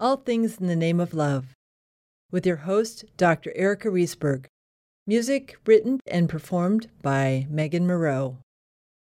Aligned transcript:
All 0.00 0.16
Things 0.16 0.58
in 0.58 0.68
the 0.68 0.76
Name 0.76 1.00
of 1.00 1.12
Love, 1.12 1.56
with 2.30 2.46
your 2.46 2.58
host, 2.58 3.04
Dr. 3.16 3.50
Erica 3.56 3.88
Riesberg. 3.88 4.44
Music 5.08 5.56
written 5.66 5.98
and 6.06 6.28
performed 6.28 6.88
by 7.02 7.48
Megan 7.50 7.84
Moreau. 7.84 8.38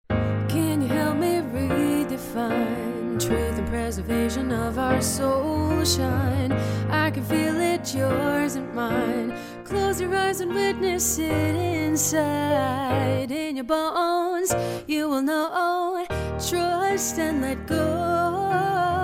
Can 0.10 0.82
you 0.82 0.88
help 0.88 1.18
me 1.18 1.36
redefine 1.54 3.24
truth 3.24 3.60
and 3.60 3.68
preservation 3.68 4.52
of 4.52 4.80
our 4.80 5.04
soul 5.04 5.86
shine? 5.86 6.52
I 6.90 7.12
can 7.12 7.26
feel 7.26 7.62
it, 7.62 7.94
yours 7.94 8.56
and 8.56 8.74
mine. 8.74 9.38
Close 9.64 10.02
your 10.02 10.16
eyes 10.16 10.42
and 10.42 10.52
witness 10.52 11.20
it 11.20 11.56
inside. 11.56 13.30
In 13.30 13.56
your 13.58 13.66
bones, 13.66 14.52
you 14.88 15.08
will 15.08 15.22
know. 15.22 16.08
Trust 16.40 17.20
and 17.20 17.44
let 17.44 17.68
go. 17.68 19.01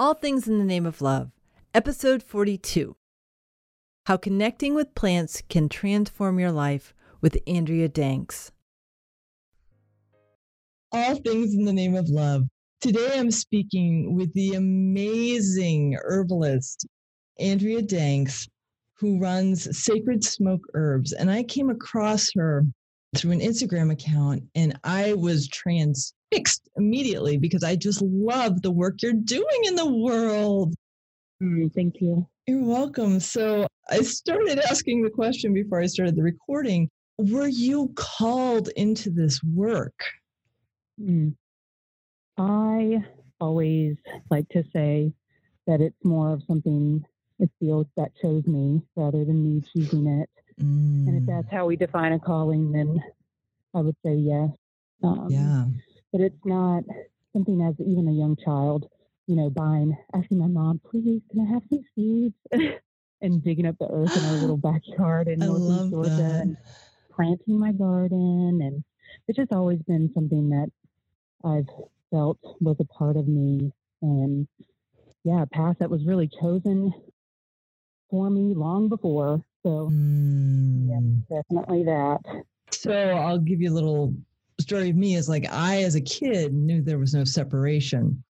All 0.00 0.14
Things 0.14 0.48
in 0.48 0.58
the 0.58 0.64
Name 0.64 0.86
of 0.86 1.02
Love, 1.02 1.30
Episode 1.74 2.22
42 2.22 2.96
How 4.06 4.16
Connecting 4.16 4.74
with 4.74 4.94
Plants 4.94 5.42
Can 5.50 5.68
Transform 5.68 6.40
Your 6.40 6.52
Life 6.52 6.94
with 7.20 7.36
Andrea 7.46 7.86
Danks. 7.86 8.50
All 10.90 11.16
Things 11.16 11.52
in 11.52 11.66
the 11.66 11.72
Name 11.74 11.96
of 11.96 12.08
Love. 12.08 12.44
Today 12.80 13.10
I'm 13.18 13.30
speaking 13.30 14.16
with 14.16 14.32
the 14.32 14.54
amazing 14.54 15.98
herbalist, 16.02 16.86
Andrea 17.38 17.82
Danks, 17.82 18.48
who 18.94 19.18
runs 19.18 19.84
Sacred 19.84 20.24
Smoke 20.24 20.64
Herbs. 20.72 21.12
And 21.12 21.30
I 21.30 21.42
came 21.42 21.68
across 21.68 22.30
her 22.36 22.64
through 23.14 23.32
an 23.32 23.40
Instagram 23.40 23.92
account 23.92 24.44
and 24.54 24.80
I 24.82 25.12
was 25.12 25.46
transfixed 26.30 26.68
immediately 26.76 27.38
because 27.38 27.62
I 27.62 27.76
just 27.76 28.02
love 28.02 28.62
the 28.62 28.70
work 28.70 29.02
you're 29.02 29.12
doing 29.12 29.64
in 29.64 29.74
the 29.74 29.90
world. 29.90 30.74
Mm, 31.42 31.72
thank 31.74 32.00
you. 32.00 32.26
You're 32.46 32.64
welcome. 32.64 33.20
So 33.20 33.66
I 33.88 34.02
started 34.02 34.58
asking 34.58 35.02
the 35.02 35.10
question 35.10 35.54
before 35.54 35.80
I 35.80 35.86
started 35.86 36.16
the 36.16 36.22
recording 36.22 36.88
Were 37.18 37.48
you 37.48 37.92
called 37.96 38.68
into 38.76 39.10
this 39.10 39.40
work? 39.42 39.94
Mm. 41.00 41.34
I 42.36 43.04
always 43.40 43.96
like 44.30 44.48
to 44.50 44.64
say 44.72 45.12
that 45.66 45.80
it's 45.80 46.04
more 46.04 46.32
of 46.32 46.42
something 46.46 47.04
it 47.38 47.50
feels 47.58 47.86
that 47.96 48.12
chose 48.20 48.46
me 48.46 48.82
rather 48.96 49.24
than 49.24 49.42
me 49.42 49.62
choosing 49.72 50.06
it. 50.06 50.28
Mm, 50.60 51.08
And 51.08 51.22
if 51.22 51.26
that's 51.26 51.50
how 51.50 51.66
we 51.66 51.76
define 51.76 52.12
a 52.12 52.18
calling, 52.18 52.70
then 52.72 53.02
I 53.74 53.80
would 53.80 53.96
say 54.04 54.14
yes. 54.14 54.50
Um, 55.02 55.28
yeah. 55.30 55.64
But 56.12 56.22
it's 56.22 56.44
not 56.44 56.84
something 57.34 57.62
as 57.62 57.74
even 57.80 58.08
a 58.08 58.12
young 58.12 58.36
child, 58.44 58.86
you 59.26 59.36
know, 59.36 59.50
buying, 59.50 59.96
asking 60.14 60.38
my 60.38 60.48
mom, 60.48 60.80
please, 60.90 61.22
can 61.30 61.46
I 61.46 61.52
have 61.54 61.62
some 61.70 61.84
seeds? 61.96 62.34
and 63.22 63.44
digging 63.44 63.66
up 63.66 63.76
the 63.80 63.88
earth 63.92 64.12
in 64.16 64.24
our 64.24 64.34
little 64.36 64.58
backyard 64.58 65.28
in 65.28 65.42
I 65.42 65.44
northeast 65.44 65.86
Georgia 65.90 66.14
that. 66.16 66.40
and 66.40 66.56
planting 67.14 67.58
my 67.58 67.72
garden. 67.72 68.60
And 68.62 68.84
it's 69.28 69.38
just 69.38 69.52
always 69.52 69.80
been 69.82 70.10
something 70.14 70.50
that 70.50 70.68
I've 71.44 71.68
felt 72.10 72.38
was 72.60 72.76
a 72.80 72.86
part 72.86 73.16
of 73.16 73.28
me. 73.28 73.72
And 74.02 74.48
yeah, 75.24 75.42
a 75.42 75.46
path 75.46 75.76
that 75.80 75.90
was 75.90 76.06
really 76.06 76.30
chosen 76.40 76.92
for 78.10 78.30
me 78.30 78.54
long 78.54 78.88
before. 78.88 79.42
So 79.64 79.94
Mm. 80.88 81.22
definitely 81.30 81.84
that. 81.84 82.20
So 82.72 82.92
I'll 82.92 83.38
give 83.40 83.60
you 83.62 83.70
a 83.72 83.74
little 83.74 84.14
story 84.70 84.90
of 84.90 84.94
me 84.96 85.16
is 85.16 85.28
like 85.28 85.50
I 85.50 85.82
as 85.82 85.96
a 85.96 86.00
kid 86.00 86.54
knew 86.54 86.80
there 86.80 87.00
was 87.00 87.12
no 87.12 87.24
separation. 87.24 88.22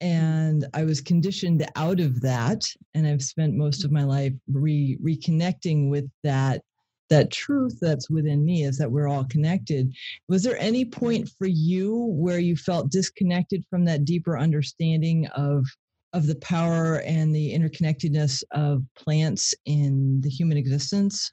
And 0.00 0.64
I 0.74 0.84
was 0.84 1.00
conditioned 1.00 1.66
out 1.74 1.98
of 1.98 2.20
that. 2.20 2.62
And 2.94 3.04
I've 3.04 3.20
spent 3.22 3.54
most 3.54 3.84
of 3.84 3.90
my 3.90 4.04
life 4.04 4.32
re 4.46 4.96
reconnecting 5.02 5.90
with 5.90 6.08
that 6.22 6.62
that 7.10 7.32
truth 7.32 7.78
that's 7.80 8.08
within 8.08 8.44
me 8.44 8.62
is 8.62 8.78
that 8.78 8.92
we're 8.92 9.08
all 9.08 9.24
connected. 9.24 9.92
Was 10.28 10.44
there 10.44 10.56
any 10.58 10.84
point 10.84 11.28
for 11.36 11.48
you 11.48 12.06
where 12.16 12.38
you 12.38 12.54
felt 12.54 12.92
disconnected 12.92 13.64
from 13.68 13.84
that 13.86 14.04
deeper 14.04 14.38
understanding 14.38 15.26
of 15.34 15.66
of 16.12 16.28
the 16.28 16.36
power 16.36 17.00
and 17.00 17.34
the 17.34 17.52
interconnectedness 17.52 18.44
of 18.52 18.84
plants 18.94 19.52
in 19.66 20.20
the 20.20 20.30
human 20.30 20.56
existence? 20.56 21.28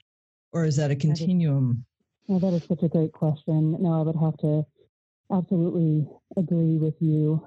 Or 0.52 0.64
is 0.64 0.74
that 0.74 0.90
a 0.90 0.96
continuum? 0.96 1.84
Well, 2.30 2.38
that 2.38 2.56
is 2.56 2.68
such 2.68 2.84
a 2.84 2.88
great 2.88 3.10
question. 3.10 3.76
No, 3.82 3.92
I 3.92 4.02
would 4.02 4.14
have 4.14 4.36
to 4.36 4.64
absolutely 5.32 6.08
agree 6.36 6.76
with 6.78 6.94
you. 7.00 7.44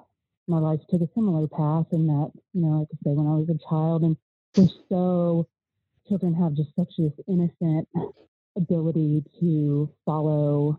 My 0.49 0.57
life 0.57 0.81
took 0.89 0.99
a 0.99 1.07
similar 1.16 1.47
path 1.47 1.85
in 1.94 2.05
that, 2.07 2.33
you 2.51 2.61
know, 2.63 2.79
like 2.79 2.89
I 2.91 2.97
say, 3.05 3.13
when 3.13 3.25
I 3.25 3.35
was 3.35 3.47
a 3.47 3.57
child, 3.69 4.03
and 4.03 4.17
we're 4.57 4.67
so, 4.89 5.47
children 6.09 6.33
have 6.33 6.53
just 6.53 6.75
such 6.75 6.91
this 6.97 7.13
innocent 7.29 7.88
ability 8.57 9.23
to 9.39 9.89
follow 10.05 10.77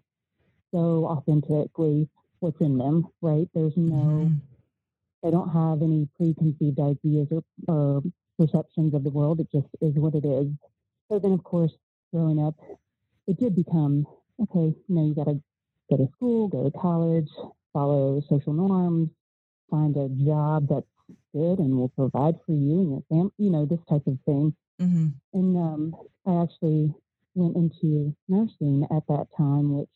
so 0.71 1.06
authentically 1.06 2.06
what's 2.41 2.60
in 2.60 2.76
them, 2.76 3.09
right? 3.22 3.48
There's 3.54 3.75
no, 3.78 4.28
Mhm. 4.28 4.41
they 5.22 5.31
don't 5.31 5.48
have 5.48 5.81
any 5.81 6.10
preconceived 6.15 6.78
ideas 6.78 7.28
or, 7.32 7.42
or 7.69 8.03
perceptions 8.38 8.92
of 8.92 9.03
the 9.03 9.10
world. 9.10 9.41
It 9.41 9.50
just 9.50 9.69
is 9.81 9.94
what 9.94 10.15
it 10.15 10.26
is. 10.26 10.53
So 11.09 11.19
then, 11.19 11.32
of 11.32 11.42
course, 11.42 11.72
growing 12.12 12.38
up, 12.38 12.60
it 13.26 13.38
did 13.38 13.54
become 13.54 14.06
okay. 14.42 14.74
You 14.88 14.94
know, 14.94 15.06
you 15.06 15.14
got 15.14 15.24
to 15.26 15.40
go 15.90 15.96
to 15.96 16.08
school, 16.12 16.48
go 16.48 16.64
to 16.68 16.78
college, 16.78 17.28
follow 17.72 18.20
social 18.28 18.52
norms, 18.52 19.10
find 19.70 19.96
a 19.96 20.08
job 20.24 20.68
that's 20.68 20.86
good 21.34 21.58
and 21.58 21.76
will 21.76 21.88
provide 21.90 22.36
for 22.46 22.52
you 22.52 22.80
and 22.80 22.90
your 22.90 23.02
family. 23.08 23.32
You 23.38 23.50
know, 23.50 23.64
this 23.66 23.80
type 23.88 24.06
of 24.06 24.18
thing. 24.26 24.54
Mhm. 24.80 25.12
And 25.32 25.56
um, 25.56 25.96
I 26.26 26.42
actually 26.42 26.94
went 27.34 27.56
into 27.56 28.14
nursing 28.28 28.86
at 28.90 29.06
that 29.08 29.26
time, 29.36 29.76
which 29.76 29.91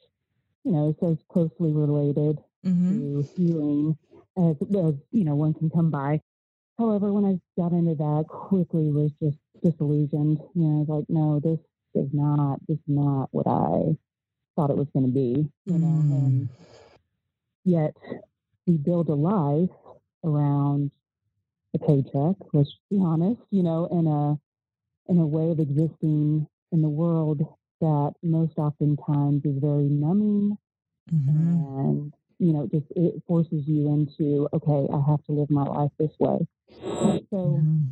you 0.64 0.72
know 0.72 0.88
is 0.90 0.96
as 1.02 1.18
closely 1.28 1.72
related 1.72 2.38
Mhm. 2.64 2.88
to 2.90 3.22
healing 3.36 3.96
as, 4.36 4.56
as 4.62 4.94
you 5.12 5.24
know 5.24 5.36
one 5.36 5.54
can 5.54 5.70
come 5.70 5.90
by. 5.90 6.20
However, 6.78 7.12
when 7.12 7.24
I 7.24 7.40
got 7.60 7.72
into 7.72 7.94
that, 7.96 8.26
quickly 8.28 8.90
was 8.90 9.12
just 9.20 9.38
disillusioned. 9.62 10.38
You 10.54 10.62
know, 10.62 10.76
I 10.76 10.78
was 10.80 10.88
like, 10.88 11.10
no, 11.10 11.40
this 11.40 11.60
is 11.98 12.10
not 12.14 12.60
this 12.68 12.76
is 12.78 12.84
not 12.88 13.28
what 13.32 13.46
I 13.48 13.96
thought 14.56 14.70
it 14.70 14.76
was 14.76 14.88
going 14.94 15.06
to 15.06 15.12
be. 15.12 15.48
You 15.66 15.78
know, 15.78 16.04
Mm. 16.08 16.12
and 16.12 16.48
yet 17.64 17.94
we 18.66 18.76
build 18.78 19.08
a 19.08 19.14
life 19.14 19.70
around 20.24 20.90
a 21.74 21.78
paycheck. 21.78 22.36
Let's 22.52 22.74
be 22.90 22.98
honest. 23.00 23.40
You 23.50 23.62
know, 23.62 23.86
in 23.86 24.06
a 24.06 24.38
in 25.12 25.18
a 25.18 25.26
way 25.26 25.50
of 25.50 25.60
existing 25.60 26.46
in 26.72 26.82
the 26.82 26.88
world 26.88 27.40
that 27.80 28.14
most 28.22 28.58
oftentimes 28.58 29.44
is 29.44 29.58
very 29.58 29.88
numbing 29.88 30.56
Mhm. 31.12 31.28
and 31.28 32.12
you 32.38 32.52
know 32.52 32.66
just 32.66 32.86
it 32.96 33.22
forces 33.26 33.66
you 33.66 33.88
into 33.88 34.48
okay 34.52 34.86
i 34.92 35.00
have 35.00 35.22
to 35.24 35.32
live 35.32 35.50
my 35.50 35.64
life 35.64 35.90
this 35.98 36.12
way 36.18 36.38
so 37.30 37.62
Mhm. 37.62 37.90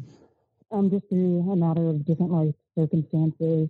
um 0.72 0.91
just 0.91 1.09
through 1.09 1.50
a 1.50 1.56
matter 1.56 1.89
of 1.89 2.05
different 2.05 2.33
life 2.33 2.55
circumstances 2.77 3.69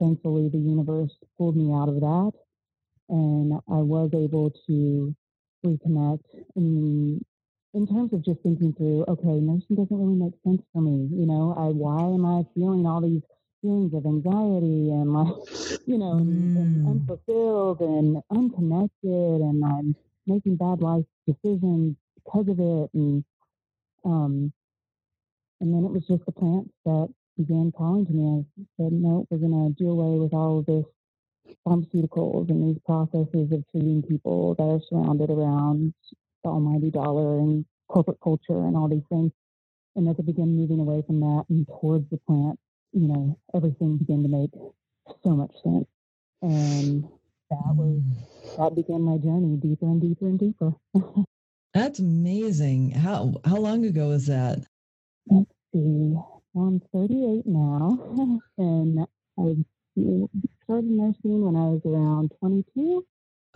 thankfully 0.00 0.48
the 0.50 0.58
universe 0.58 1.12
pulled 1.38 1.56
me 1.56 1.72
out 1.72 1.88
of 1.88 2.00
that 2.00 2.32
and 3.08 3.52
i 3.68 3.76
was 3.94 4.10
able 4.14 4.50
to 4.66 5.14
reconnect 5.64 6.24
in 6.56 7.20
in 7.74 7.86
terms 7.86 8.12
of 8.12 8.24
just 8.24 8.40
thinking 8.42 8.72
through 8.74 9.04
okay 9.08 9.38
nursing 9.40 9.76
doesn't 9.76 9.98
really 9.98 10.16
make 10.16 10.34
sense 10.44 10.62
for 10.72 10.82
me 10.82 11.08
you 11.12 11.26
know 11.26 11.54
i 11.58 11.66
why 11.68 12.02
am 12.02 12.24
i 12.26 12.42
feeling 12.54 12.86
all 12.86 13.00
these 13.00 13.22
feelings 13.62 13.92
of 13.94 14.04
anxiety 14.06 14.90
and 14.90 15.12
like 15.12 15.34
you 15.86 15.98
know 15.98 16.18
and, 16.18 16.50
and 16.56 16.78
Mm. 16.78 16.86
unfulfilled 16.86 17.80
and 17.80 18.22
unconnected 18.30 19.40
and 19.48 19.64
i'm 19.64 19.94
making 20.26 20.56
bad 20.56 20.80
life 20.80 21.04
decisions 21.26 21.96
because 22.16 22.48
of 22.48 22.58
it 22.60 22.90
and 22.94 23.24
um 24.04 24.52
and 25.60 25.72
then 25.74 25.84
it 25.84 25.90
was 25.92 26.06
just 26.06 26.24
the 26.26 26.32
plants 26.32 26.70
that 26.84 27.08
began 27.38 27.72
calling 27.76 28.06
to 28.06 28.12
me 28.12 28.44
i 28.60 28.62
said 28.82 28.92
no 28.92 29.26
we're 29.30 29.38
going 29.38 29.52
to 29.52 29.84
do 29.84 29.90
away 29.90 30.18
with 30.18 30.34
all 30.34 30.60
of 30.60 30.66
this 30.66 30.84
pharmaceuticals 31.66 32.50
and 32.50 32.62
these 32.70 32.82
processes 32.86 33.52
of 33.52 33.64
treating 33.72 34.02
people 34.02 34.56
that 34.56 34.64
are 34.64 34.80
surrounded 34.90 35.30
around 35.30 35.94
the 36.44 36.50
almighty 36.50 36.90
dollar 36.90 37.40
and 37.40 37.66
corporate 37.88 38.18
culture 38.22 38.66
and 38.66 38.76
all 38.76 38.88
these 38.88 39.04
things. 39.10 39.32
And 39.96 40.08
as 40.08 40.16
I 40.18 40.22
began 40.22 40.56
moving 40.56 40.80
away 40.80 41.02
from 41.06 41.20
that 41.20 41.44
and 41.50 41.66
towards 41.80 42.08
the 42.10 42.18
plant, 42.28 42.58
you 42.92 43.08
know, 43.08 43.38
everything 43.54 43.98
began 43.98 44.22
to 44.24 44.28
make 44.30 44.50
so 45.24 45.30
much 45.30 45.52
sense. 45.64 45.86
And 46.42 47.04
that 47.50 47.76
was 47.76 48.02
Mm. 48.02 48.26
that 48.58 48.74
began 48.76 49.02
my 49.02 49.18
journey 49.18 49.56
deeper 49.56 49.86
and 49.86 50.00
deeper 50.00 50.26
and 50.26 50.38
deeper. 50.38 50.74
That's 51.74 51.98
amazing. 52.00 52.92
How 52.92 53.34
how 53.44 53.56
long 53.58 53.84
ago 53.86 54.08
was 54.08 54.26
that? 54.26 54.60
Let's 55.28 55.50
see. 55.74 56.16
I'm 56.56 56.80
38 56.92 57.46
now, 57.46 58.40
and 58.58 59.00
I 59.38 59.56
started 60.64 60.90
nursing 60.90 61.44
when 61.44 61.56
I 61.56 61.68
was 61.68 61.82
around 61.84 62.32
22. 62.40 63.06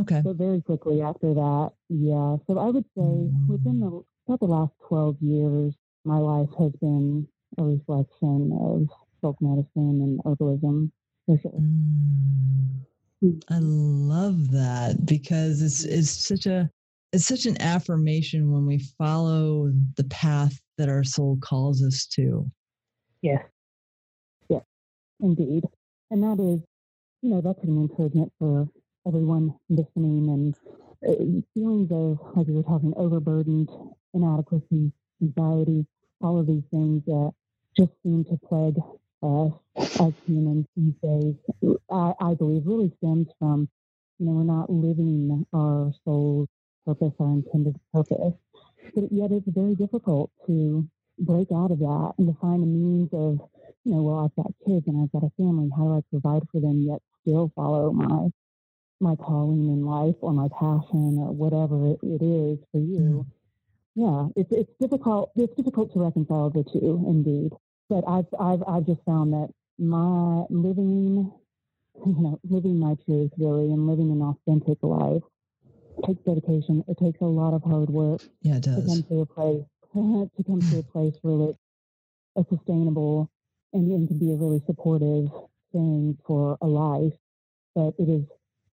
Okay. 0.03 0.21
So 0.25 0.33
very 0.33 0.61
quickly 0.61 1.03
after 1.03 1.35
that, 1.35 1.73
yeah. 1.89 2.37
So 2.47 2.59
I 2.59 2.67
would 2.67 2.85
say 2.97 3.31
within 3.49 3.81
the 3.81 4.03
about 4.27 4.41
the 4.41 4.47
last 4.47 4.73
12 4.89 5.17
years, 5.21 5.75
my 6.05 6.19
life 6.19 6.49
has 6.59 6.73
been 6.81 7.27
a 7.59 7.65
reflection 7.65 8.53
of 8.61 8.89
folk 9.21 9.37
medicine 9.41 9.67
and 9.77 10.21
herbalism. 10.25 10.91
For 11.27 11.39
sure. 11.39 11.53
Mm. 11.53 13.43
I 13.51 13.59
love 13.59 14.51
that 14.53 15.05
because 15.05 15.61
it's 15.61 15.85
it's 15.85 16.11
such 16.11 16.47
a 16.47 16.71
it's 17.13 17.27
such 17.27 17.45
an 17.47 17.61
affirmation 17.61 18.53
when 18.53 18.65
we 18.65 18.79
follow 18.97 19.73
the 19.97 20.05
path 20.05 20.59
that 20.79 20.89
our 20.89 21.05
soul 21.05 21.39
calls 21.43 21.83
us 21.83 22.07
to. 22.07 22.51
Yes. 23.23 23.45
Yes, 24.49 24.65
indeed. 25.21 25.65
And 26.11 26.23
that 26.23 26.41
is, 26.41 26.61
you 27.23 27.31
know, 27.31 27.41
that's 27.41 27.63
an 27.65 27.77
encouragement 27.79 28.33
for 28.39 28.69
everyone 29.07 29.55
listening 29.71 30.29
and 30.31 30.57
uh, 31.09 31.43
feelings 31.55 31.91
of, 31.93 32.19
like 32.37 32.47
we 32.49 32.55
were 32.55 32.63
talking, 32.65 32.95
overburdened, 32.97 33.71
inadequacy, 34.15 34.93
anxiety, 35.23 35.87
all 36.23 36.39
of 36.41 36.47
these 36.47 36.65
things 36.71 37.05
that 37.07 37.33
just 37.77 37.93
seem 38.03 38.25
to 38.27 38.39
plague 38.49 38.79
us 39.23 39.53
as 40.01 40.15
humans 40.27 40.67
these 40.77 40.95
days. 41.03 41.37
I, 41.91 42.15
I 42.21 42.35
believe 42.35 42.67
really 42.67 42.93
stems 42.99 43.29
from, 43.39 43.69
you 44.19 44.27
know, 44.27 44.33
we're 44.33 44.45
not 44.45 44.71
living 44.71 45.47
our 45.55 45.93
soul's 46.05 46.49
purpose, 46.87 47.15
our 47.21 47.33
intended 47.33 47.79
purpose. 47.95 48.35
But 48.95 49.13
yet 49.13 49.33
it's 49.33 49.49
very 49.49 49.75
difficult 49.75 50.31
to 50.47 50.89
break 51.21 51.49
out 51.53 51.71
of 51.71 51.79
that 51.79 52.13
and 52.19 52.27
to 52.27 52.41
find 52.41 52.63
a 52.63 52.67
means 52.67 53.09
of, 53.13 53.39
you 53.85 53.95
know, 53.95 54.03
well, 54.03 54.25
I've 54.25 54.37
got 54.37 54.53
kids 54.67 54.87
and 54.87 55.03
I've 55.03 55.13
got 55.13 55.27
a 55.27 55.33
family. 55.37 55.71
How 55.77 55.85
do 55.85 55.97
I 55.99 56.01
provide 56.11 56.43
for 56.51 56.61
them 56.61 56.83
yet 56.83 57.01
still 57.23 57.53
follow 57.55 57.93
my 57.93 58.29
my 59.03 59.17
calling 59.17 59.67
in 59.67 59.85
life 59.87 60.17
or 60.21 60.33
my 60.33 60.49
passion 60.59 61.17
or 61.19 61.33
whatever 61.33 61.93
it 62.03 62.23
is 62.23 62.59
for 62.73 62.79
you? 62.79 63.25
Mm-hmm. 63.25 63.31
Yeah, 63.97 64.29
it's 64.37 64.53
it's 64.53 64.73
difficult. 64.81 65.33
It's 65.37 65.55
difficult 65.57 65.93
to 65.95 66.01
reconcile 66.01 66.51
the 66.51 66.65
two, 66.65 67.05
indeed. 67.07 67.53
But 67.89 68.05
I've 68.09 68.27
I've 68.39 68.63
I've 68.67 68.87
just 68.87 69.03
found 69.05 69.33
that 69.33 69.49
my 69.79 70.45
living, 70.49 71.33
you 72.07 72.15
know, 72.23 72.39
living 72.49 72.79
my 72.79 72.95
truth 73.05 73.33
really 73.39 73.73
and 73.73 73.87
living 73.87 74.11
an 74.13 74.23
authentic 74.23 74.79
life 74.83 75.23
takes 76.07 76.23
dedication. 76.25 76.85
It 76.89 76.99
takes 76.99 77.21
a 77.21 77.25
lot 77.27 77.53
of 77.53 77.63
hard 77.63 77.91
work 77.91 78.23
Yeah, 78.43 78.57
it 78.57 78.63
does. 78.63 78.77
to 78.77 78.89
come 78.89 79.03
to 79.09 79.21
a 79.23 79.27
place 79.27 79.65
to 79.95 80.45
come 80.47 80.61
to 80.61 80.79
a 80.79 80.83
place 80.83 81.15
where 81.23 81.51
it's 81.51 81.59
a 82.37 82.45
sustainable 82.55 83.31
and, 83.73 83.91
and 83.91 84.09
can 84.09 84.19
be 84.19 84.33
a 84.33 84.37
really 84.37 84.63
supportive 84.67 85.31
thing 85.73 86.17
for 86.27 86.57
a 86.61 86.67
life. 86.67 87.13
But 87.75 87.95
it 87.99 88.09
is 88.09 88.25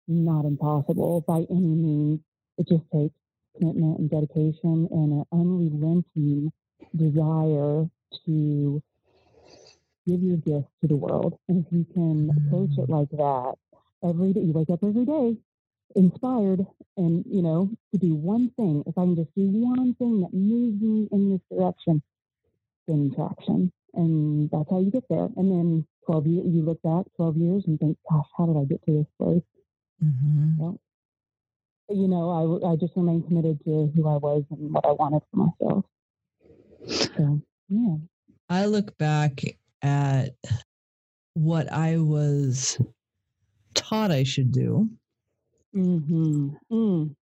not 0.07 0.45
impossible 0.45 1.23
by 1.27 1.45
any 1.49 1.59
means. 1.59 2.19
It 2.57 2.67
just 2.67 2.83
takes 2.91 3.13
commitment 3.57 3.99
and 3.99 4.09
dedication 4.09 4.87
and 4.91 5.13
an 5.13 5.25
unrelenting 5.31 6.51
desire 6.95 7.87
to 8.25 8.83
give 10.07 10.21
your 10.21 10.37
gift 10.37 10.67
to 10.81 10.87
the 10.87 10.95
world. 10.95 11.37
And 11.47 11.65
if 11.65 11.71
you 11.71 11.85
can 11.93 12.29
approach 12.29 12.77
it 12.77 12.89
mm. 12.89 12.89
like 12.89 13.09
that, 13.11 13.55
every 14.03 14.33
day 14.33 14.41
you 14.41 14.53
wake 14.53 14.69
up 14.69 14.83
every 14.83 15.05
day 15.05 15.37
inspired 15.97 16.65
and 16.95 17.25
you 17.27 17.41
know 17.41 17.69
to 17.91 17.97
do 17.97 18.13
one 18.15 18.49
thing 18.51 18.83
if 18.85 18.97
i 18.97 19.01
can 19.01 19.15
just 19.15 19.33
do 19.35 19.47
one 19.49 19.94
thing 19.95 20.21
that 20.21 20.33
moves 20.33 20.81
me 20.81 21.09
in 21.11 21.31
this 21.31 21.41
direction 21.51 22.01
gain 22.88 23.13
traction. 23.13 23.71
And 23.94 24.49
that's 24.51 24.69
how 24.69 24.79
you 24.79 24.91
get 24.91 25.03
there. 25.09 25.27
And 25.35 25.51
then 25.51 25.88
12 26.05 26.27
years 26.27 26.45
you 26.47 26.63
look 26.63 26.81
back 26.81 27.05
12 27.17 27.38
years 27.38 27.63
and 27.67 27.79
think 27.79 27.97
gosh 28.09 28.25
how 28.38 28.45
did 28.45 28.57
i 28.57 28.63
get 28.63 28.83
to 28.85 28.94
this 28.94 29.07
place? 29.19 29.44
Hmm 30.01 30.51
well, 30.57 30.79
you 31.89 32.07
know 32.07 32.61
I, 32.63 32.71
I 32.71 32.75
just 32.75 32.95
remain 32.95 33.23
committed 33.23 33.63
to 33.65 33.91
who 33.95 34.07
i 34.07 34.15
was 34.15 34.44
and 34.51 34.73
what 34.73 34.85
i 34.85 34.91
wanted 34.91 35.21
for 35.31 35.38
myself. 35.38 35.85
So 36.88 37.41
yeah. 37.69 37.95
I 38.49 38.65
look 38.67 38.97
back 38.97 39.41
at 39.81 40.35
what 41.33 41.71
I 41.71 41.97
was 41.97 42.79
taught 43.73 44.11
I 44.11 44.23
should 44.23 44.51
do, 44.51 44.89
mm-hmm. 45.75 46.49
mm. 46.71 47.15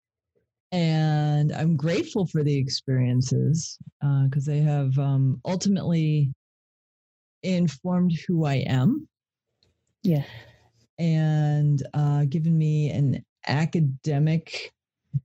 and 0.72 1.52
I'm 1.52 1.76
grateful 1.76 2.26
for 2.26 2.42
the 2.42 2.56
experiences 2.56 3.78
because 4.24 4.44
they 4.44 4.60
have 4.60 4.98
um, 4.98 5.40
ultimately 5.44 6.32
informed 7.42 8.12
who 8.26 8.44
I 8.44 8.64
am 8.66 9.06
yes 10.02 10.26
and 10.98 11.82
uh, 11.94 12.24
given 12.24 12.56
me 12.56 12.90
an 12.90 13.24
academic 13.46 14.72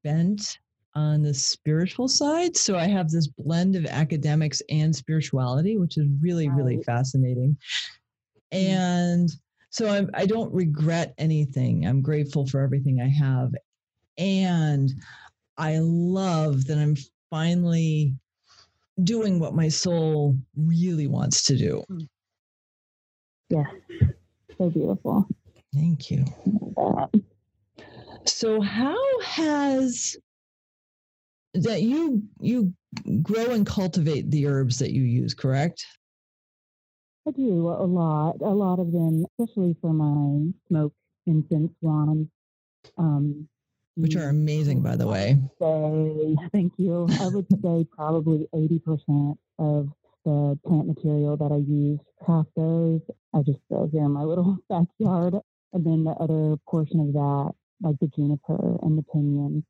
bent 0.04 0.58
on 0.96 1.22
the 1.22 1.34
spiritual 1.34 2.08
side. 2.08 2.58
So 2.58 2.76
I 2.76 2.88
have 2.88 3.10
this 3.10 3.28
blend 3.28 3.76
of 3.76 3.86
academics 3.86 4.62
and 4.70 4.96
spirituality, 4.96 5.78
which 5.78 5.98
is 5.98 6.08
really, 6.22 6.50
really 6.50 6.78
Right. 6.78 6.86
fascinating. 6.86 7.58
Mm. 8.54 8.60
And 8.60 9.30
so 9.70 9.88
I'm, 9.88 10.10
I 10.14 10.26
don't 10.26 10.54
regret 10.54 11.14
anything. 11.18 11.86
I'm 11.86 12.02
grateful 12.02 12.48
for 12.48 12.62
everything 12.62 13.02
I 13.02 13.08
have. 13.10 13.54
And 14.18 14.92
I 15.58 15.80
love 15.80 16.66
that 16.66 16.78
I'm 16.78 16.96
finally 17.30 18.16
doing 19.04 19.40
what 19.40 19.54
my 19.56 19.70
soul 19.70 20.38
really 20.58 21.08
wants 21.08 21.44
to 21.46 21.58
do. 21.58 21.84
Hmm. 21.88 22.00
yes 23.50 23.68
so 24.58 24.70
beautiful 24.70 25.26
Thank 25.74 26.10
you. 26.10 26.26
So 28.26 28.62
how 28.62 28.98
has 29.22 30.18
that 31.54 31.82
you 31.82 32.24
you 32.40 32.74
grow 33.22 33.52
and 33.52 33.66
cultivate 33.66 34.30
the 34.32 34.48
herbs 34.48 34.80
that 34.80 34.92
you 34.92 35.04
use, 35.04 35.34
correct? 35.34 35.86
I 37.30 37.32
do 37.32 37.68
a 37.68 37.86
lot, 37.86 38.42
a 38.42 38.50
lot 38.50 38.80
of 38.80 38.92
them, 38.92 39.24
especially 39.38 39.76
for 39.82 39.94
my 39.94 40.52
smoke 40.68 40.94
incense 41.28 41.72
wands. 41.80 42.28
Um, 42.98 43.48
Which 43.96 44.16
are 44.16 44.30
amazing, 44.30 44.82
by 44.82 44.96
the 44.96 45.06
way. 45.06 45.38
say, 45.62 46.36
thank 46.52 46.74
you. 46.78 47.08
I 47.22 47.28
would 47.28 47.46
say 47.64 47.86
probably 47.96 48.48
80% 48.52 49.38
of 49.60 49.90
the 50.26 50.58
plant 50.66 50.88
material 50.88 51.38
that 51.38 51.52
I 51.52 51.58
use, 51.58 52.00
half 52.26 52.48
those 52.56 53.02
I 53.36 53.44
just 53.44 53.60
grow 53.70 53.88
here 53.92 54.06
in 54.06 54.12
my 54.12 54.24
little 54.24 54.58
backyard. 54.70 55.36
And 55.74 55.86
then 55.86 56.06
the 56.06 56.16
other 56.20 56.58
portion 56.68 57.00
of 57.00 57.14
that, 57.14 57.54
like 57.84 58.00
the 58.02 58.08
juniper 58.08 58.80
and 58.82 58.98
the 58.98 59.04
pinyon 59.04 59.64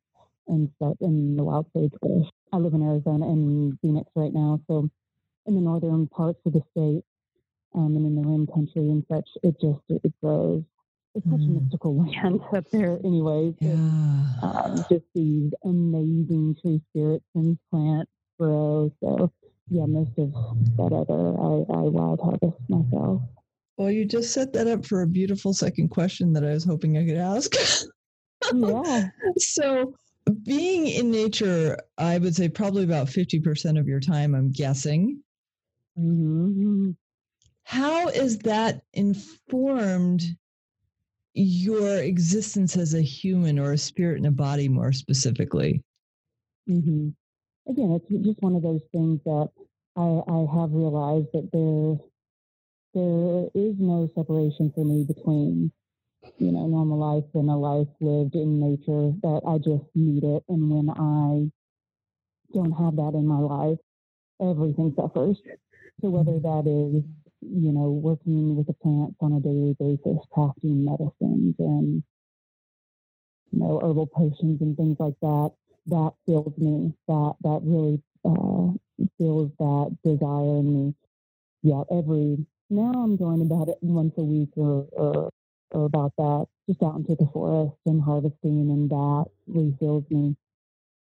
and 0.48 0.70
stuff, 0.78 0.96
and 1.02 1.38
the 1.38 1.44
wild 1.44 1.68
sagebush. 1.76 2.30
I 2.54 2.58
live 2.58 2.74
in 2.74 2.84
Arizona 2.84 3.28
and 3.28 3.78
Phoenix 3.82 4.10
right 4.16 4.34
now. 4.34 4.62
So 4.68 4.90
in 5.46 5.56
the 5.56 5.62
northern 5.62 6.08
parts 6.08 6.40
of 6.46 6.54
the 6.54 6.62
state 6.72 7.04
um, 7.76 7.96
and 7.96 8.06
in 8.06 8.16
the 8.16 8.28
rim 8.28 8.48
country 8.48 8.82
and 8.90 9.04
such, 9.10 9.30
it 9.44 9.56
just, 9.62 9.80
it 9.90 10.14
grows. 10.22 10.64
It's 11.16 11.26
such 11.26 11.42
a 11.42 11.50
Mm. 11.52 11.62
mystical 11.64 11.96
land 12.06 12.42
up 12.56 12.70
there 12.72 13.00
anyways. 13.04 13.56
Yeah. 13.60 13.74
um, 14.42 14.86
just 14.90 15.06
these 15.14 15.52
amazing 15.64 16.56
tree 16.62 16.82
spirits 16.90 17.26
and 17.36 17.58
plants 17.70 18.12
grow. 18.40 18.92
So 19.02 19.32
yeah, 19.70 19.86
most 19.86 20.12
of 20.18 20.32
that 20.78 20.94
other 20.94 21.38
I, 21.40 21.80
I 21.80 21.82
wild 21.90 22.20
harvest 22.22 22.58
myself. 22.70 23.22
Well, 23.78 23.92
you 23.92 24.06
just 24.06 24.34
set 24.34 24.54
that 24.54 24.68
up 24.68 24.86
for 24.86 25.02
a 25.02 25.08
beautiful 25.08 25.54
second 25.54 25.90
question 25.90 26.34
that 26.34 26.44
I 26.44 26.52
was 26.52 26.64
hoping 26.66 26.98
I 26.98 27.06
could 27.06 27.18
ask. 27.18 27.54
Yeah. 28.54 29.08
so 29.38 29.94
being 30.44 30.88
in 30.88 31.12
nature, 31.12 31.78
I 31.98 32.18
would 32.18 32.36
say 32.36 32.50
probably 32.50 32.84
about 32.84 33.08
50% 33.08 33.80
of 33.80 33.88
your 33.88 34.00
time, 34.00 34.36
I'm 34.36 34.52
guessing. 34.52 35.22
hmm 35.98 36.92
How 37.70 38.08
is 38.08 38.40
that 38.40 38.82
informed 38.94 40.24
your 41.36 41.98
existence 41.98 42.76
as 42.76 42.96
a 42.96 43.02
human 43.04 43.60
or 43.60 43.74
a 43.74 43.78
spirit 43.78 44.18
in 44.18 44.26
a 44.26 44.32
body 44.32 44.68
more 44.68 44.92
specifically? 44.92 45.84
hmm 46.68 47.10
Again, 47.70 47.92
it's 47.92 48.26
just 48.26 48.42
one 48.42 48.56
of 48.56 48.64
those 48.64 48.82
things 48.92 49.20
that 49.26 49.52
I, 49.96 50.22
I 50.28 50.48
have 50.60 50.72
realized 50.74 51.28
that 51.34 51.50
there 51.54 52.00
there 52.96 53.50
is 53.54 53.76
no 53.78 54.10
separation 54.16 54.72
for 54.74 54.84
me 54.84 55.04
between 55.04 55.72
you 56.40 56.52
know 56.52 56.66
normal 56.66 56.98
life 56.98 57.30
and 57.36 57.52
a 57.52 57.56
life 57.56 57.88
lived 58.02 58.34
in 58.36 58.60
nature. 58.60 59.14
That 59.22 59.42
I 59.48 59.60
just 59.60 59.86
need 59.94 60.24
it, 60.24 60.44
and 60.50 60.72
when 60.72 60.90
I 60.90 61.52
don't 62.54 62.72
have 62.72 62.96
that 62.96 63.14
in 63.14 63.28
my 63.28 63.40
life, 63.40 63.80
everything 64.42 64.94
suffers. 64.96 65.40
So 66.02 66.10
whether 66.10 66.40
that 66.40 66.66
is 66.68 67.04
you 67.42 67.72
know 67.72 67.92
working 67.92 68.56
with 68.56 68.68
the 68.68 68.74
plants 68.74 69.18
on 69.22 69.34
a 69.34 69.40
daily 69.40 69.76
basis, 69.80 70.18
crafting 70.36 70.84
medicines 70.86 71.56
and 71.60 72.04
you 73.52 73.60
know 73.60 73.80
herbal 73.82 74.08
potions 74.08 74.62
and 74.62 74.78
things 74.78 74.98
like 75.00 75.16
that, 75.22 75.52
that 75.88 76.14
fills 76.26 76.54
me. 76.58 76.94
That 77.08 77.36
that 77.42 77.62
really 77.64 78.02
uh, 78.26 78.74
fills 79.18 79.52
that 79.60 79.98
desire 80.04 80.60
in 80.60 80.74
me. 80.74 80.96
Yeah, 81.64 81.84
every 81.92 82.46
now 82.70 82.92
I'm 82.96 83.18
going 83.18 83.42
about 83.42 83.70
it 83.70 83.78
once 83.82 84.14
a 84.18 84.24
week 84.24 84.50
or, 84.56 84.88
or 84.94 85.30
or 85.72 85.86
about 85.86 86.14
that, 86.18 86.48
just 86.68 86.82
out 86.84 86.96
into 86.96 87.16
the 87.16 87.30
forest 87.34 87.76
and 87.86 88.02
harvesting, 88.02 88.70
and 88.72 88.90
that 88.90 89.26
refills 89.48 90.06
me. 90.10 90.36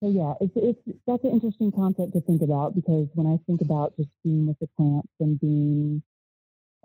So 0.01 0.09
yeah, 0.09 0.33
it's 0.41 0.53
it's 0.55 0.97
that's 1.07 1.23
an 1.23 1.31
interesting 1.31 1.71
concept 1.71 2.13
to 2.13 2.21
think 2.21 2.41
about 2.41 2.75
because 2.75 3.07
when 3.13 3.27
I 3.27 3.39
think 3.47 3.61
about 3.61 3.95
just 3.97 4.09
being 4.23 4.47
with 4.47 4.59
the 4.59 4.67
plants 4.77 5.09
and 5.19 5.39
being 5.39 6.03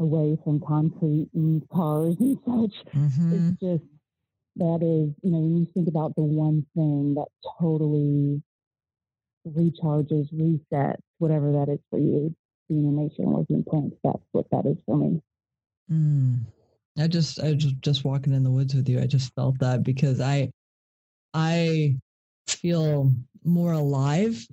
away 0.00 0.36
from 0.44 0.60
concrete 0.60 1.28
and 1.34 1.68
cars 1.70 2.16
and 2.20 2.38
such, 2.46 2.84
Mm-hmm. 2.96 3.32
it's 3.34 3.60
just 3.60 3.84
that 4.56 4.82
is 4.82 5.14
you 5.22 5.30
know 5.30 5.38
when 5.38 5.58
you 5.58 5.66
think 5.72 5.88
about 5.88 6.14
the 6.16 6.22
one 6.22 6.66
thing 6.74 7.14
that 7.14 7.28
totally 7.60 8.42
recharges, 9.46 10.32
resets, 10.34 11.00
whatever 11.18 11.52
that 11.52 11.68
is 11.68 11.80
for 11.90 11.98
you, 11.98 12.34
being 12.68 12.86
in 12.86 12.96
nature 12.96 13.22
and 13.22 13.32
working 13.32 13.56
in 13.56 13.64
plants, 13.64 13.96
that's 14.04 14.22
what 14.32 14.46
that 14.50 14.66
is 14.66 14.76
for 14.86 14.96
me. 14.96 15.20
Mm. 15.90 16.40
I 16.98 17.06
just 17.06 17.40
I 17.40 17.54
just 17.54 17.80
just 17.80 18.04
walking 18.04 18.32
in 18.34 18.44
the 18.44 18.50
woods 18.50 18.74
with 18.74 18.88
you, 18.88 19.00
I 19.00 19.06
just 19.06 19.34
felt 19.34 19.58
that 19.60 19.82
because 19.82 20.20
I 20.20 20.50
I 21.34 21.96
feel 22.46 23.12
more 23.44 23.72
alive 23.72 24.46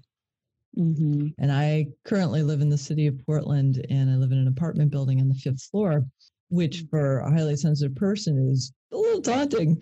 hmm 0.77 1.27
and 1.39 1.51
I 1.51 1.87
currently 2.05 2.43
live 2.43 2.61
in 2.61 2.69
the 2.69 2.77
city 2.77 3.07
of 3.07 3.25
Portland 3.25 3.85
and 3.89 4.09
I 4.09 4.15
live 4.15 4.31
in 4.31 4.37
an 4.37 4.47
apartment 4.47 4.91
building 4.91 5.19
on 5.19 5.27
the 5.27 5.35
fifth 5.35 5.63
floor, 5.71 6.05
which 6.49 6.85
for 6.89 7.19
a 7.19 7.31
highly 7.31 7.55
sensitive 7.55 7.95
person 7.95 8.49
is 8.51 8.71
a 8.93 8.97
little 8.97 9.21
daunting. 9.21 9.81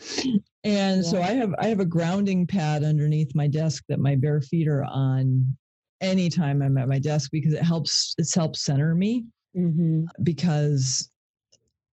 And 0.63 1.05
so 1.05 1.21
I 1.21 1.33
have 1.33 1.53
I 1.59 1.67
have 1.67 1.79
a 1.79 1.85
grounding 1.85 2.47
pad 2.47 2.83
underneath 2.83 3.35
my 3.35 3.45
desk 3.47 3.83
that 3.89 3.99
my 3.99 4.15
bare 4.15 4.41
feet 4.41 4.67
are 4.67 4.83
on 4.83 5.55
anytime 6.01 6.63
I'm 6.63 6.77
at 6.79 6.87
my 6.87 6.97
desk 6.97 7.29
because 7.31 7.53
it 7.53 7.61
helps 7.61 8.15
it's 8.17 8.33
helps 8.33 8.63
center 8.63 8.95
me. 8.95 9.25
Hmm 9.55 10.05
because 10.23 11.09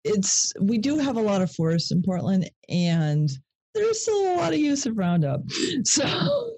it's 0.04 0.52
we 0.60 0.78
do 0.78 0.98
have 0.98 1.16
a 1.16 1.22
lot 1.22 1.42
of 1.42 1.50
forests 1.52 1.90
in 1.90 2.02
Portland 2.02 2.48
and 2.68 3.30
there's 3.76 4.02
still 4.02 4.35
a 4.35 4.37
lot 4.37 4.52
of 4.52 4.59
use 4.59 4.87
of 4.87 4.97
Roundup. 4.97 5.42
So 5.85 6.04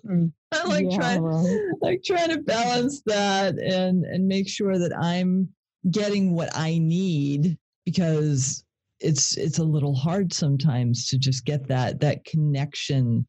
Mm. 0.06 0.32
I 0.52 0.64
like 0.66 0.86
yeah, 0.88 0.96
trying 0.96 1.22
like 1.82 2.02
trying 2.02 2.30
to 2.30 2.38
balance 2.38 3.02
that 3.04 3.58
and 3.58 4.04
and 4.04 4.26
make 4.26 4.48
sure 4.48 4.78
that 4.78 4.96
I'm 4.96 5.48
getting 5.90 6.34
what 6.34 6.48
I 6.56 6.78
need 6.78 7.58
because 7.84 8.64
it's 9.00 9.36
it's 9.36 9.58
a 9.58 9.64
little 9.64 9.94
hard 9.94 10.32
sometimes 10.32 11.08
to 11.08 11.18
just 11.18 11.44
get 11.44 11.68
that 11.68 12.00
that 12.00 12.24
connection 12.24 13.26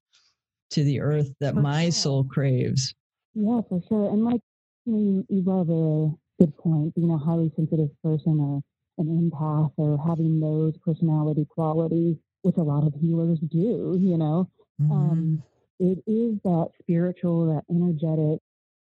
to 0.72 0.84
the 0.84 1.02
earth 1.02 1.32
that 1.42 1.56
For 1.56 1.62
my 1.62 1.86
sure. 1.86 1.92
soul 1.92 2.24
craves. 2.24 2.94
Yeah, 3.34 3.62
for 3.68 3.82
sure. 3.90 4.10
And 4.12 4.24
like 4.24 4.42
you 4.86 4.94
know, 4.94 5.00
you, 5.00 5.26
you 5.30 5.42
brought 5.42 5.62
up 5.62 5.70
a 5.70 6.12
good 6.40 6.58
point. 6.58 6.96
Being 6.96 7.12
a 7.12 7.18
highly 7.18 7.52
sensitive 7.56 7.90
person 8.04 8.40
or 8.40 8.62
an 8.98 9.32
empath 9.32 9.72
or 9.78 9.98
having 10.06 10.40
those 10.40 10.78
personality 10.78 11.46
qualities, 11.50 12.18
which 12.42 12.58
a 12.58 12.64
lot 12.64 12.86
of 12.86 12.94
healers 12.94 13.40
do, 13.40 13.98
you 14.00 14.18
know, 14.18 14.50
Mhm. 14.80 14.92
um, 14.92 15.44
it 15.80 16.00
is 16.08 16.40
that 16.44 16.70
spiritual, 16.82 17.48
that 17.48 17.64
energetic 17.74 18.40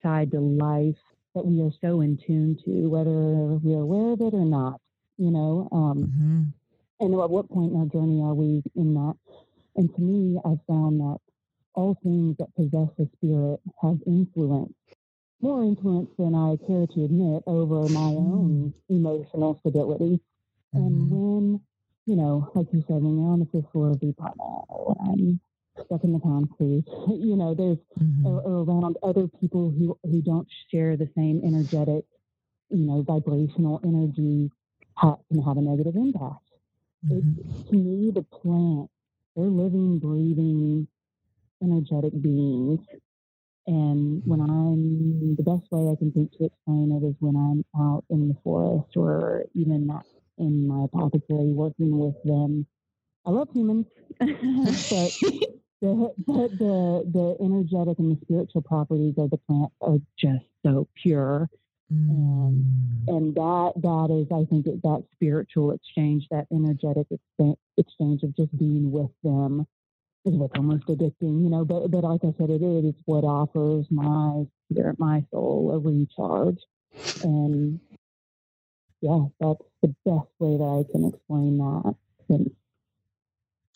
side 0.01 0.31
to 0.31 0.39
life 0.39 0.97
that 1.35 1.45
we 1.45 1.61
are 1.61 1.71
so 1.81 2.01
in 2.01 2.17
tune 2.17 2.57
to, 2.65 2.89
whether 2.89 3.11
we're 3.59 3.81
aware 3.81 4.13
of 4.13 4.21
it 4.21 4.33
or 4.33 4.45
not, 4.45 4.79
you 5.17 5.31
know. 5.31 5.67
Um, 5.71 6.07
Mhm. 6.07 6.53
and 6.99 7.13
at 7.13 7.29
what 7.29 7.49
point 7.49 7.73
in 7.73 7.79
our 7.79 7.85
journey 7.87 8.21
are 8.21 8.33
we 8.33 8.63
in 8.75 8.93
that? 8.95 9.15
And 9.75 9.93
to 9.95 10.01
me, 10.01 10.39
I've 10.45 10.63
found 10.67 10.99
that 10.99 11.17
all 11.73 11.95
things 12.03 12.37
that 12.37 12.53
possess 12.55 12.89
a 12.99 13.07
spirit 13.17 13.59
have 13.81 13.99
influence, 14.05 14.73
more 15.41 15.63
influence 15.63 16.09
than 16.17 16.35
I 16.35 16.57
care 16.67 16.87
to 16.87 17.05
admit 17.05 17.43
over 17.47 17.89
my 17.89 18.11
own 18.11 18.73
emotional 18.89 19.57
stability. 19.61 20.19
And 20.73 21.09
Mhm. 21.09 21.11
when, 21.11 21.61
you 22.07 22.17
know, 22.17 22.51
like 22.55 22.67
you 22.73 22.83
said, 22.87 23.01
when 23.03 23.17
you're 23.19 23.31
on 23.33 23.39
the 23.41 23.47
fifth 23.47 23.71
floor 23.71 23.91
of 23.91 24.01
the 24.01 24.09
apartment 24.09 24.65
I'm 25.01 25.39
stuck 25.85 26.03
in 26.05 26.13
the 26.13 26.19
concrete, 26.21 26.85
you 27.09 27.37
know, 27.37 27.55
there's 27.55 27.79
Mhm. 27.99 28.25
or, 28.25 28.41
or 28.41 28.63
around 28.65 28.97
other 29.03 29.27
people 29.41 29.71
who 29.71 29.97
who 30.03 30.21
don't 30.21 30.47
share 30.71 30.97
the 30.97 31.09
same 31.15 31.41
energetic, 31.45 32.05
you 32.69 32.85
know, 32.85 33.03
vibrational 33.03 33.81
energy 33.85 34.51
ha- 34.95 35.17
can 35.29 35.41
have 35.43 35.57
a 35.57 35.61
negative 35.61 35.95
impact. 35.95 36.43
Mhm. 37.05 37.69
to 37.69 37.75
me, 37.75 38.11
the 38.11 38.23
plants, 38.23 38.93
they're 39.35 39.45
living, 39.49 39.99
breathing, 39.99 40.87
energetic 41.63 42.13
beings. 42.21 42.79
And 43.67 44.23
when 44.25 44.41
I'm, 44.41 45.35
the 45.37 45.43
best 45.43 45.71
way 45.71 45.91
I 45.91 45.95
can 45.95 46.11
think 46.11 46.31
to 46.37 46.45
explain 46.45 46.91
it 46.91 47.03
is 47.07 47.15
when 47.19 47.35
I'm 47.37 47.65
out 47.81 48.05
in 48.09 48.27
the 48.29 48.35
forest 48.43 48.97
or 48.97 49.45
even 49.55 49.87
not 49.87 50.05
in 50.41 50.67
my 50.67 50.83
apothecary 50.85 51.53
working 51.53 51.97
with 51.97 52.15
them. 52.25 52.67
I 53.25 53.29
love 53.31 53.49
humans, 53.53 53.85
but 54.19 54.27
the, 55.81 56.13
but 56.27 56.57
the 56.57 57.03
the 57.13 57.37
energetic 57.39 57.99
and 57.99 58.17
the 58.17 58.21
spiritual 58.21 58.61
properties 58.63 59.15
of 59.17 59.29
the 59.29 59.37
plants 59.37 59.75
are 59.81 59.99
just 60.17 60.45
so 60.65 60.87
pure 61.01 61.49
Mm. 61.91 62.63
and 63.07 63.35
that 63.35 63.73
that 63.75 64.09
is 64.11 64.27
i 64.31 64.45
think 64.49 64.65
it, 64.65 64.81
that 64.83 65.03
spiritual 65.11 65.71
exchange 65.71 66.25
that 66.31 66.47
energetic 66.53 67.05
expa- 67.11 67.57
exchange 67.77 68.23
of 68.23 68.33
just 68.37 68.57
being 68.57 68.91
with 68.91 69.11
them 69.23 69.67
is 70.23 70.33
what's 70.35 70.55
almost 70.55 70.85
addicting 70.87 71.43
you 71.43 71.49
know 71.49 71.65
but 71.65 71.91
but 71.91 72.05
like 72.05 72.21
i 72.23 72.33
said 72.37 72.49
it 72.49 72.61
is 72.61 72.85
it's 72.85 73.01
what 73.05 73.25
offers 73.25 73.85
my 73.91 74.45
spirit 74.71 74.97
my 74.99 75.21
soul 75.31 75.71
a 75.73 75.79
recharge 75.79 76.59
and 77.23 77.81
yeah 79.01 79.25
that's 79.41 79.61
the 79.81 79.87
best 80.05 80.27
way 80.39 80.57
that 80.57 80.63
i 80.87 80.91
can 80.91 81.07
explain 81.09 81.57
that. 81.57 81.95
And 82.29 82.51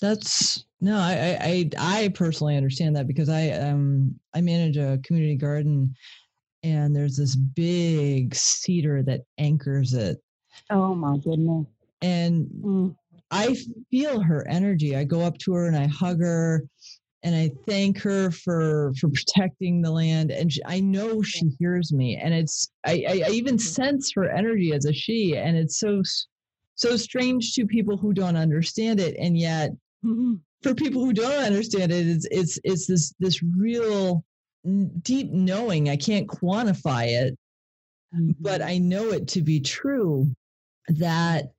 That's 0.01 0.65
no, 0.81 0.97
I, 0.97 1.37
I 1.41 1.69
I 1.77 2.03
I 2.03 2.07
personally 2.09 2.57
understand 2.57 2.95
that 2.95 3.07
because 3.07 3.29
I 3.29 3.49
um 3.51 4.19
I 4.33 4.41
manage 4.41 4.77
a 4.77 4.99
community 5.03 5.35
garden 5.35 5.95
and 6.63 6.95
there's 6.95 7.17
this 7.17 7.35
big 7.35 8.35
cedar 8.35 9.03
that 9.03 9.21
anchors 9.37 9.93
it. 9.93 10.17
oh 10.69 10.93
my 10.95 11.17
goodness. 11.17 11.65
And 12.01 12.47
Mm, 12.63 12.95
I 13.31 13.55
feel 13.91 14.21
her 14.21 14.47
energy. 14.47 14.95
I 14.95 15.03
go 15.03 15.21
up 15.21 15.37
to 15.39 15.53
her 15.53 15.67
and 15.67 15.75
I 15.75 15.87
hug 15.87 16.19
her 16.21 16.63
and 17.25 17.35
I 17.35 17.49
thank 17.67 17.97
her 18.03 18.29
for 18.29 18.93
for 18.99 19.09
protecting 19.09 19.81
the 19.81 19.89
land. 19.91 20.29
And 20.29 20.53
she, 20.53 20.61
I 20.63 20.79
know 20.79 21.23
she 21.23 21.49
hears 21.59 21.91
me. 21.91 22.17
And 22.17 22.35
it's 22.35 22.69
I, 22.85 23.03
I, 23.09 23.21
I 23.25 23.29
even 23.31 23.57
sense 23.57 24.13
her 24.15 24.29
energy 24.29 24.73
as 24.73 24.85
a 24.85 24.93
she. 24.93 25.35
And 25.35 25.57
it's 25.57 25.79
so 25.79 26.03
so 26.75 26.95
strange 26.95 27.53
to 27.53 27.65
people 27.65 27.97
who 27.97 28.13
don't 28.13 28.35
understand 28.35 28.99
it. 28.99 29.15
And 29.17 29.35
yet 29.35 29.71
for 30.61 30.75
people 30.75 31.03
who 31.03 31.13
don't 31.13 31.43
understand 31.43 31.91
it, 31.91 32.05
it's 32.07 32.27
it's 32.29 32.59
it's 32.63 32.85
this 32.85 33.15
this 33.19 33.41
real 33.41 34.23
deep 35.01 35.31
knowing. 35.31 35.89
I 35.89 35.97
can't 35.97 36.27
quantify 36.27 37.07
it, 37.07 37.35
but 38.39 38.61
mhm. 38.61 38.65
I 38.67 38.77
know 38.77 39.05
it 39.09 39.27
to 39.29 39.41
be 39.41 39.59
true 39.61 40.29
that 40.89 41.54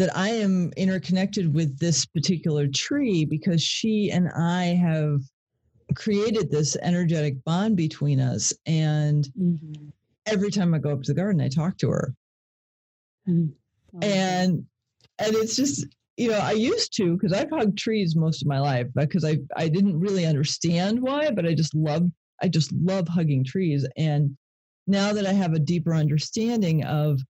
that 0.00 0.16
I 0.16 0.30
am 0.30 0.72
interconnected 0.78 1.52
with 1.52 1.78
this 1.78 2.06
particular 2.06 2.66
tree 2.66 3.26
because 3.26 3.62
she 3.62 4.10
and 4.10 4.30
I 4.30 4.68
have 4.68 5.20
created 5.94 6.50
this 6.50 6.74
energetic 6.80 7.44
bond 7.44 7.76
between 7.76 8.18
us. 8.18 8.50
And 8.64 9.28
Mhm. 9.38 9.92
every 10.24 10.50
time 10.50 10.72
I 10.72 10.78
go 10.78 10.92
up 10.92 11.02
to 11.02 11.12
the 11.12 11.20
garden, 11.20 11.42
I 11.42 11.48
talk 11.48 11.76
to 11.78 11.90
her. 11.90 12.14
Mhm. 13.28 13.52
Oh, 13.92 13.98
and 14.00 14.66
and 15.18 15.34
it's 15.34 15.54
just 15.56 15.86
you 16.16 16.30
know 16.30 16.38
i 16.38 16.52
used 16.52 16.94
to 16.96 17.14
because 17.16 17.32
i've 17.32 17.50
hugged 17.50 17.76
trees 17.76 18.16
most 18.16 18.40
of 18.40 18.48
my 18.48 18.58
life 18.58 18.86
because 18.94 19.24
i 19.24 19.36
i 19.56 19.68
didn't 19.68 19.98
really 19.98 20.24
understand 20.24 21.00
why 21.00 21.30
but 21.30 21.44
i 21.46 21.52
just 21.52 21.74
love 21.74 22.10
i 22.40 22.48
just 22.48 22.72
love 22.72 23.06
hugging 23.08 23.44
trees 23.44 23.86
and 23.96 24.36
now 24.86 25.12
that 25.12 25.26
i 25.26 25.32
have 25.32 25.52
a 25.54 25.58
deeper 25.58 25.94
understanding 25.94 26.84
of 26.84 27.20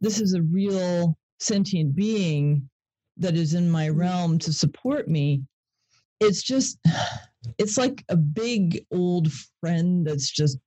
this 0.00 0.20
is 0.20 0.34
a 0.34 0.42
real 0.42 1.16
sentient 1.42 1.94
being 1.94 2.68
that 3.16 3.34
is 3.34 3.54
in 3.54 3.70
my 3.70 3.88
realm 3.88 4.38
to 4.38 4.52
support 4.52 5.08
me 5.08 5.42
it's 6.20 6.42
just 6.42 6.78
it's 7.58 7.76
like 7.76 8.04
a 8.08 8.16
big 8.16 8.84
old 8.92 9.30
friend 9.60 10.06
that's 10.06 10.30
just 10.30 10.58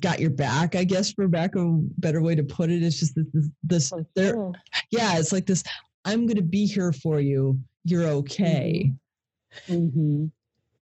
got 0.00 0.18
your 0.18 0.30
back 0.30 0.74
i 0.74 0.82
guess 0.82 1.12
for 1.12 1.28
back 1.28 1.54
a 1.54 1.64
better 1.98 2.22
way 2.22 2.34
to 2.34 2.42
put 2.42 2.70
it 2.70 2.82
it's 2.82 2.98
just 2.98 3.14
this 3.14 3.26
this, 3.32 3.48
this 3.62 3.88
for 3.90 4.06
they're 4.14 4.52
yeah, 4.92 5.18
it's 5.18 5.32
like 5.32 5.46
this 5.46 5.64
I'm 6.04 6.26
going 6.26 6.36
to 6.36 6.42
be 6.42 6.66
here 6.66 6.92
for 6.92 7.20
you. 7.20 7.58
You're 7.84 8.06
okay. 8.06 8.92
Mhm. 9.68 10.30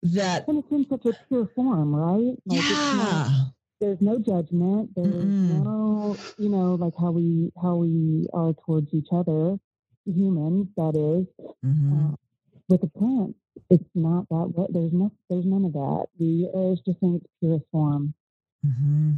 That, 0.02 0.46
And 0.46 0.58
it's 0.58 0.70
in 0.70 0.86
such 0.88 1.06
a 1.06 1.18
pure 1.26 1.48
form, 1.54 1.94
right? 1.94 2.36
Like 2.46 2.60
yeah. 2.60 3.44
There's 3.80 4.00
no 4.00 4.18
judgment. 4.18 4.90
There's 4.96 5.12
Mm-mm. 5.12 5.64
no, 5.64 6.16
you 6.38 6.48
know, 6.48 6.74
like 6.74 6.94
how 6.98 7.10
we 7.10 7.52
how 7.60 7.76
we 7.76 8.28
are 8.32 8.52
towards 8.64 8.92
each 8.94 9.08
other, 9.12 9.58
humans. 10.04 10.68
That 10.76 10.96
is, 10.96 11.26
Mhm. 11.64 12.12
uh, 12.12 12.16
with 12.68 12.80
the 12.80 12.88
plants. 12.88 13.38
it's 13.70 13.88
not 13.94 14.28
that 14.28 14.52
way. 14.54 14.66
There's 14.70 14.92
no, 14.92 15.10
there's 15.30 15.46
none 15.46 15.64
of 15.64 15.72
that. 15.72 16.06
The 16.18 16.44
it's 16.54 16.80
just 16.82 17.02
in 17.02 17.16
its 17.16 17.26
purest 17.40 17.64
form. 17.72 18.14
Mm-hmm. 18.64 19.12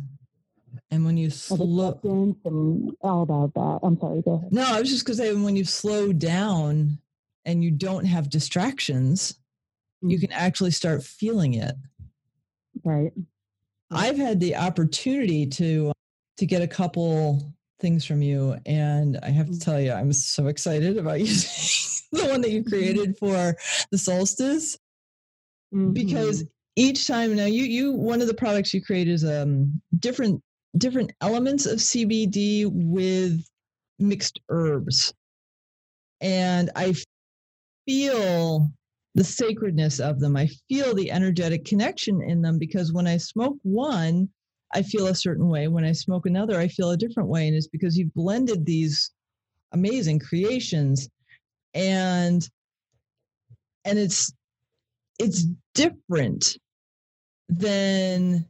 And 0.90 1.04
when 1.04 1.16
you 1.16 1.28
slow, 1.30 1.98
and 2.04 2.92
all 3.00 3.22
about 3.22 3.54
that. 3.54 3.80
I'm 3.82 3.98
sorry. 3.98 4.22
Go 4.22 4.34
ahead. 4.34 4.52
no, 4.52 4.62
I 4.64 4.80
was 4.80 4.90
just 4.90 5.06
to 5.08 5.14
say 5.14 5.34
when 5.34 5.56
you 5.56 5.64
slow 5.64 6.12
down 6.12 6.98
and 7.44 7.64
you 7.64 7.70
don't 7.70 8.04
have 8.04 8.30
distractions, 8.30 9.34
you 10.02 10.18
Mhm. 10.18 10.20
can 10.22 10.32
actually 10.32 10.70
start 10.70 11.02
feeling 11.02 11.54
it. 11.54 11.74
Right. 12.84 13.12
I've 13.90 14.16
had 14.18 14.40
the 14.40 14.56
opportunity 14.56 15.46
to 15.46 15.92
to 16.36 16.46
get 16.46 16.62
a 16.62 16.68
couple 16.68 17.52
things 17.80 18.04
from 18.04 18.22
you, 18.22 18.56
and 18.66 19.18
I 19.22 19.30
have 19.30 19.46
to 19.46 19.52
Mm. 19.52 19.64
tell 19.64 19.80
you, 19.80 19.92
I'm 19.92 20.12
so 20.12 20.46
excited 20.46 20.98
about 20.98 21.20
using 21.20 22.08
the 22.12 22.28
one 22.28 22.40
that 22.42 22.50
you 22.50 22.64
created 22.68 23.16
for 23.18 23.56
the 23.90 23.98
solstice 23.98 24.76
because 25.92 26.42
Mhm. 26.42 26.48
each 26.76 27.06
time 27.06 27.36
now 27.36 27.44
you 27.46 27.64
you 27.64 27.92
one 27.92 28.20
of 28.20 28.26
the 28.28 28.34
products 28.34 28.72
you 28.72 28.82
create 28.82 29.08
is 29.08 29.24
um 29.24 29.80
different 29.98 30.40
different 30.76 31.12
elements 31.20 31.66
of 31.66 31.78
CBD 31.78 32.66
with 32.70 33.44
mixed 33.98 34.40
herbs, 34.48 35.12
and 36.20 36.70
I 36.76 36.94
feel 37.86 38.70
the 39.18 39.24
sacredness 39.24 39.98
of 39.98 40.20
them. 40.20 40.36
I 40.36 40.46
feel 40.68 40.94
the 40.94 41.10
energetic 41.10 41.64
connection 41.64 42.22
in 42.22 42.40
them 42.40 42.56
because 42.56 42.92
when 42.92 43.08
I 43.08 43.16
smoke 43.16 43.56
one, 43.62 44.28
I 44.72 44.82
feel 44.82 45.08
a 45.08 45.14
certain 45.14 45.48
way. 45.48 45.66
When 45.66 45.84
I 45.84 45.90
smoke 45.90 46.26
another, 46.26 46.56
I 46.60 46.68
feel 46.68 46.90
a 46.90 46.96
different 46.96 47.28
way. 47.28 47.48
And 47.48 47.56
it's 47.56 47.66
because 47.66 47.98
you've 47.98 48.14
blended 48.14 48.64
these 48.64 49.10
amazing 49.72 50.20
creations 50.20 51.08
and 51.74 52.48
and 53.84 53.98
it's 53.98 54.32
it's 55.18 55.46
different 55.74 56.56
than 57.48 58.46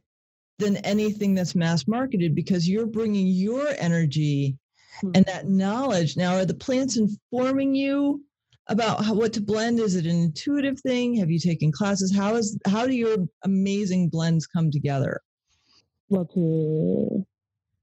than 0.59 0.77
anything 0.77 1.33
that's 1.33 1.55
mass 1.55 1.87
marketed 1.87 2.35
because 2.35 2.69
you're 2.69 2.85
bringing 2.85 3.25
your 3.25 3.69
energy 3.79 4.55
hmm. 5.01 5.11
and 5.15 5.25
that 5.25 5.47
knowledge 5.47 6.15
now 6.15 6.35
are 6.35 6.45
the 6.45 6.53
plants 6.53 6.95
informing 6.95 7.73
you 7.73 8.23
about 8.69 9.03
how, 9.03 9.13
what 9.13 9.33
to 9.33 9.41
blend 9.41 9.79
is 9.79 9.95
it 9.95 10.05
an 10.05 10.11
intuitive 10.11 10.79
thing 10.79 11.15
have 11.15 11.29
you 11.29 11.39
taken 11.39 11.71
classes 11.71 12.15
how 12.15 12.35
is 12.35 12.57
how 12.65 12.85
do 12.87 12.93
your 12.93 13.17
amazing 13.43 14.07
blends 14.09 14.47
come 14.47 14.71
together 14.71 15.19
Well, 16.09 16.25
to 16.33 17.25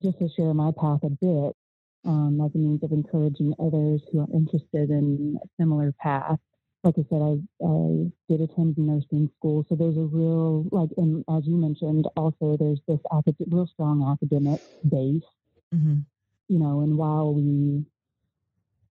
just 0.03 0.19
to 0.19 0.29
share 0.37 0.53
my 0.53 0.73
path 0.79 1.01
a 1.05 1.11
bit, 1.11 1.57
um, 2.05 2.41
as 2.45 2.55
a 2.55 2.59
means 2.59 2.83
of 2.83 2.93
encouraging 2.93 3.55
others 3.59 4.03
who 4.11 4.21
are 4.21 4.29
interested 4.35 4.91
in 4.91 5.39
a 5.43 5.47
similar 5.61 5.93
path. 6.01 6.39
Like 6.85 6.95
I 6.99 7.05
said, 7.09 7.23
I, 7.23 7.67
I 7.67 8.13
did 8.29 8.41
attend 8.43 8.79
nursing 8.79 9.31
school, 9.37 9.65
so 9.69 9.75
there's 9.75 9.97
a 9.97 10.01
real 10.01 10.67
like, 10.71 10.91
and 10.97 11.25
as 11.31 11.47
you 11.47 11.57
mentioned, 11.57 12.07
also 12.17 12.57
there's 12.57 12.81
this 12.87 13.01
acad- 13.11 13.37
real 13.51 13.67
strong 13.67 14.07
academic 14.07 14.61
base, 14.89 15.23
mm-hmm. 15.75 15.99
you 16.49 16.59
know. 16.59 16.81
And 16.81 16.97
while 16.97 17.35
we 17.35 17.85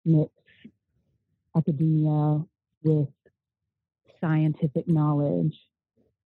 mix 0.05 0.31
academia 1.57 2.45
with 2.83 3.09
scientific 4.21 4.89
knowledge, 4.89 5.55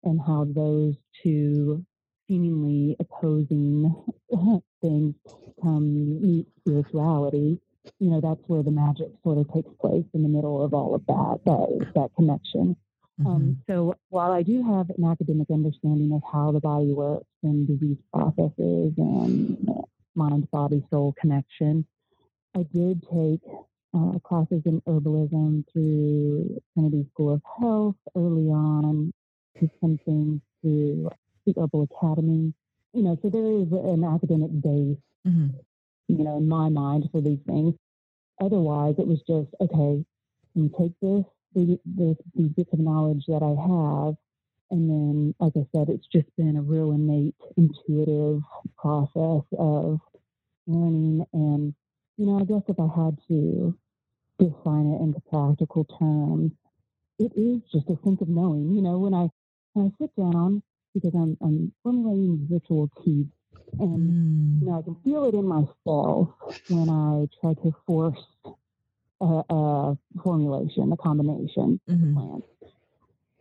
and 0.02 0.20
how 0.20 0.46
those 0.54 0.94
two 1.22 1.84
seemingly 2.28 2.96
opposing 3.00 3.94
things 4.82 5.14
come 5.62 6.20
meet 6.20 6.46
spirituality, 6.60 7.60
you 7.98 8.10
know, 8.10 8.20
that's 8.20 8.40
where 8.46 8.62
the 8.62 8.70
magic 8.70 9.08
sort 9.22 9.38
of 9.38 9.52
takes 9.52 9.70
place 9.80 10.04
in 10.14 10.22
the 10.22 10.28
middle 10.28 10.64
of 10.64 10.72
all 10.74 10.94
of 10.94 11.04
that, 11.06 11.40
that, 11.44 11.92
that 11.94 12.10
connection. 12.16 12.76
Mm-hmm. 13.20 13.26
Um, 13.26 13.62
so 13.68 13.94
while 14.08 14.32
I 14.32 14.42
do 14.42 14.62
have 14.62 14.90
an 14.90 15.04
academic 15.04 15.48
understanding 15.50 16.12
of 16.12 16.22
how 16.30 16.50
the 16.50 16.60
body 16.60 16.92
works 16.92 17.26
and 17.42 17.66
disease 17.66 17.98
processes 18.12 18.92
and 18.96 19.68
mind 20.14 20.50
body 20.50 20.84
soul 20.90 21.14
connection, 21.20 21.86
I 22.56 22.64
did 22.72 23.02
take 23.02 23.42
uh, 23.94 24.18
classes 24.20 24.62
in 24.66 24.80
herbalism 24.88 25.64
through 25.72 26.60
Trinity 26.74 27.06
School 27.12 27.34
of 27.34 27.42
Health 27.60 27.96
early 28.16 28.48
on, 28.48 29.12
to 29.60 29.70
some 29.80 29.98
things 30.04 30.40
through 30.62 31.08
the 31.46 31.54
Herbal 31.56 31.88
Academy. 31.94 32.52
You 32.92 33.02
know, 33.02 33.18
so 33.22 33.28
there 33.30 33.46
is 33.46 33.70
an 33.72 34.04
academic 34.04 34.50
base, 34.60 34.98
Mm-hmm. 35.26 35.46
you 36.08 36.24
know, 36.24 36.36
in 36.36 36.46
my 36.48 36.68
mind 36.68 37.08
for 37.10 37.20
these 37.22 37.38
things. 37.46 37.74
Otherwise, 38.40 38.96
it 38.98 39.06
was 39.06 39.20
just 39.26 39.48
okay. 39.60 40.04
You 40.54 40.68
take 40.78 40.92
this, 41.00 41.24
the- 41.54 41.80
this, 41.84 42.16
these 42.34 42.50
bits 42.50 42.72
of 42.72 42.78
knowledge 42.80 43.24
that 43.28 43.42
I 43.42 43.54
have, 43.56 44.16
and 44.70 44.90
then, 44.90 45.34
like 45.40 45.52
I 45.56 45.66
said, 45.74 45.88
it's 45.88 46.06
just 46.12 46.26
been 46.36 46.56
a 46.56 46.62
real 46.62 46.92
innate, 46.92 47.34
intuitive 47.56 48.42
process 48.76 49.44
of 49.58 50.00
learning. 50.66 51.24
And 51.32 51.74
you 52.16 52.26
know, 52.26 52.38
I 52.40 52.44
guess 52.44 52.62
if 52.68 52.78
I 52.78 52.88
had 52.94 53.18
to 53.28 53.76
define 54.38 54.92
it 54.94 55.02
into 55.02 55.20
practical 55.30 55.84
terms, 55.98 56.52
it 57.18 57.32
is 57.36 57.62
just 57.72 57.88
a 57.90 57.98
sense 58.04 58.20
of 58.22 58.28
knowing. 58.28 58.74
You 58.74 58.82
know, 58.82 58.98
when 58.98 59.14
I 59.14 59.28
when 59.74 59.88
I 59.88 60.04
sit 60.04 60.14
down 60.16 60.62
because 60.94 61.12
I'm 61.14 61.36
I'm 61.42 61.72
formulating 61.82 62.48
ritual 62.50 62.90
teas, 63.04 63.26
and 63.78 64.10
Mm. 64.10 64.60
you 64.60 64.68
know 64.68 64.78
I 64.78 64.82
can 64.82 64.96
feel 65.04 65.26
it 65.26 65.34
in 65.34 65.46
myself 65.46 66.30
when 66.68 66.90
I 66.90 67.28
try 67.40 67.54
to 67.62 67.72
force 67.86 68.18
a, 69.20 69.42
a 69.50 69.98
formulation, 70.22 70.92
a 70.92 70.96
combination 70.98 71.80
Mhm. 71.90 72.14
plants. 72.14 72.48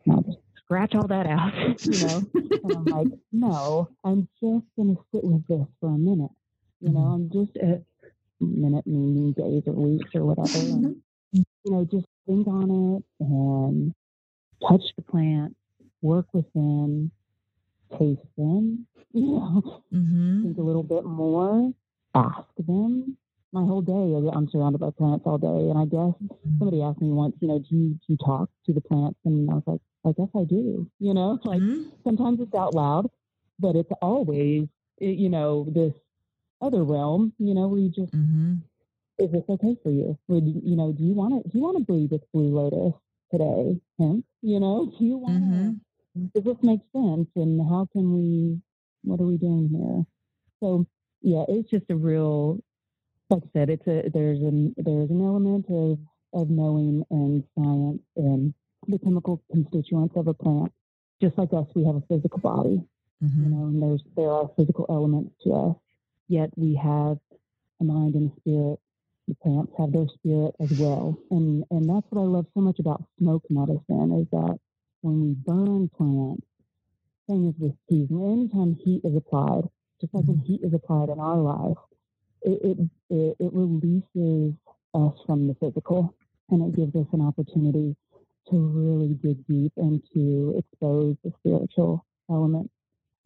And 0.06 0.20
I 0.20 0.22
just 0.24 0.40
scratch 0.64 0.96
all 0.96 1.08
that 1.08 1.28
out, 1.28 1.54
you 1.86 1.98
know. 2.00 2.26
and 2.64 2.76
I'm 2.76 2.90
like, 2.90 3.10
no, 3.32 3.90
I'm 4.04 4.28
just 4.42 4.66
gonna 4.78 4.96
sit 5.14 5.24
with 5.24 5.48
this 5.48 5.68
for 5.82 5.90
a 5.90 5.98
minute. 5.98 6.32
You 6.86 6.94
know, 6.94 7.02
Mhm. 7.02 7.16
I'm 7.16 7.30
just 7.32 7.58
a 7.58 7.82
minute, 8.44 8.86
meaning 8.88 9.34
days 9.34 9.64
or 9.68 9.74
weeks 9.74 10.10
or 10.16 10.26
whatever. 10.26 10.60
And, 11.34 11.46
you 11.66 11.72
know, 11.72 11.86
just 11.86 12.06
think 12.28 12.48
on 12.48 12.70
it 12.98 13.04
and 13.26 13.94
touch 14.68 14.82
the 14.96 15.02
plant, 15.04 15.56
work 16.02 16.28
with 16.34 16.46
them, 16.54 17.12
taste 17.98 18.22
them, 18.38 18.88
you 19.14 19.28
know, 19.36 19.84
Mhm. 19.94 20.44
think 20.44 20.58
a 20.58 20.62
little 20.62 20.84
bit 20.84 21.06
more, 21.06 21.72
ask 22.16 22.48
them. 22.68 23.18
My 23.52 23.62
whole 23.66 23.82
day, 23.82 24.30
I'm 24.34 24.50
surrounded 24.50 24.80
by 24.80 24.90
plants 24.92 25.26
all 25.28 25.38
day. 25.38 25.48
And 25.70 25.78
I 25.78 25.86
guess 25.86 26.14
somebody 26.58 26.82
asked 26.82 27.02
me 27.02 27.10
once, 27.12 27.36
you 27.40 27.48
know, 27.48 27.60
do 27.60 27.76
you, 27.76 27.90
do 27.90 28.00
you 28.08 28.18
talk 28.18 28.50
to 28.66 28.74
the 28.74 28.82
plants? 28.82 29.20
And 29.26 29.50
I 29.50 29.56
was 29.56 29.64
like, 29.68 29.82
I 30.06 30.12
guess 30.14 30.30
I 30.36 30.44
do, 30.44 30.88
you 31.00 31.14
know, 31.14 31.40
like 31.46 31.62
Mhm. 31.62 31.92
sometimes 32.04 32.40
it's 32.42 32.54
out 32.56 32.74
loud, 32.74 33.10
but 33.60 33.76
it's 33.76 33.92
always, 34.02 34.68
eh, 35.02 35.06
you 35.24 35.30
know, 35.30 35.68
this 35.72 35.94
other 36.64 36.84
realm, 36.84 37.34
you 37.38 37.54
know, 37.54 37.68
where 37.68 37.80
you 37.80 37.90
just, 37.90 38.14
Mhm. 38.14 38.62
is 39.20 39.32
this 39.32 39.44
okay 39.50 39.76
for 39.84 39.92
you? 39.92 40.18
Would 40.28 40.48
you, 40.48 40.62
you 40.64 40.76
know, 40.76 40.92
do 40.92 41.04
you 41.04 41.14
want 41.14 41.44
to, 41.44 41.50
do 41.50 41.58
you 41.58 41.64
want 41.64 41.78
to 41.78 41.84
breathe 41.84 42.12
with 42.12 42.24
blue 42.32 42.50
lotus 42.56 42.94
today? 43.32 43.80
Hemp, 44.00 44.26
you 44.42 44.60
know, 44.60 44.86
do 44.98 45.06
you 45.06 45.18
want 45.18 45.44
to, 45.44 46.20
Mhm. 46.20 46.34
does 46.34 46.44
this 46.44 46.58
make 46.64 46.82
sense? 46.94 47.28
And 47.36 47.62
how 47.70 47.88
can 47.92 48.14
we, 48.16 48.62
what 49.04 49.20
are 49.20 49.26
we 49.26 49.38
doing 49.38 49.70
here? 49.70 50.06
So 50.60 50.86
yeah, 51.22 51.46
it's 51.48 51.70
just 51.70 51.90
a 51.90 51.96
real, 51.96 52.60
like 53.30 53.44
I 53.44 53.50
said, 53.54 53.70
it's 53.70 53.88
a, 53.88 54.10
there's 54.10 54.42
an, 54.42 54.74
there's 54.78 55.10
an 55.10 55.22
element 55.22 55.66
of, 55.70 56.00
of 56.34 56.50
knowing 56.50 57.04
and 57.12 57.44
science 57.56 58.02
and 58.18 58.54
the 58.88 59.00
chemical 59.00 59.42
constituents 59.52 60.16
of 60.18 60.28
a 60.28 60.34
plant. 60.34 60.72
Just 61.22 61.38
like 61.38 61.54
us, 61.54 61.68
we 61.76 61.86
have 61.86 61.96
a 61.96 62.02
physical 62.02 62.40
body, 62.40 62.82
you 63.22 63.28
Mhm. 63.28 63.50
know, 63.52 63.66
and 63.68 63.82
there's, 63.82 64.04
there 64.16 64.30
are 64.32 64.50
physical 64.58 64.86
elements 64.90 65.34
to 65.44 65.54
us, 65.54 65.76
yet 66.34 66.50
we 66.56 66.76
have 66.76 67.18
a 67.80 67.84
mind 67.84 68.16
and 68.16 68.32
a 68.32 68.40
spirit. 68.40 68.80
The 69.28 69.36
plants 69.36 69.72
have 69.78 69.94
their 69.94 70.08
spirit 70.16 70.56
as 70.60 70.72
well. 70.80 71.18
And, 71.30 71.64
and 71.70 71.88
that's 71.88 72.06
what 72.10 72.22
I 72.22 72.26
love 72.26 72.48
so 72.54 72.62
much 72.62 72.80
about 72.80 73.06
smoke 73.20 73.44
medicine 73.50 74.20
is 74.20 74.28
that 74.32 74.58
when 75.02 75.22
we 75.22 75.34
burn 75.34 75.90
plants, 75.96 76.46
same 77.30 77.50
as 77.50 77.56
with 77.60 77.76
teas, 77.90 78.10
anytime 78.12 78.76
heat 78.84 79.02
is 79.04 79.16
applied, 79.16 79.70
just 80.02 80.14
like 80.14 80.26
when 80.26 80.38
mm-hmm. 80.38 80.46
heat 80.46 80.62
is 80.64 80.74
applied 80.74 81.10
in 81.10 81.20
our 81.20 81.38
life, 81.38 81.78
it, 82.42 82.60
it, 82.64 82.78
it, 83.10 83.36
it 83.40 83.54
releases 83.54 84.54
us 84.94 85.14
from 85.26 85.48
the 85.48 85.56
physical 85.62 86.14
and 86.50 86.62
it 86.62 86.76
gives 86.76 86.96
us 86.96 87.08
an 87.14 87.22
opportunity 87.22 87.96
to 88.50 88.58
really 88.58 89.14
dig 89.24 89.46
deep 89.48 89.72
and 89.78 90.02
to 90.14 90.56
expose 90.58 91.16
the 91.24 91.32
spiritual 91.40 92.06
element. 92.30 92.70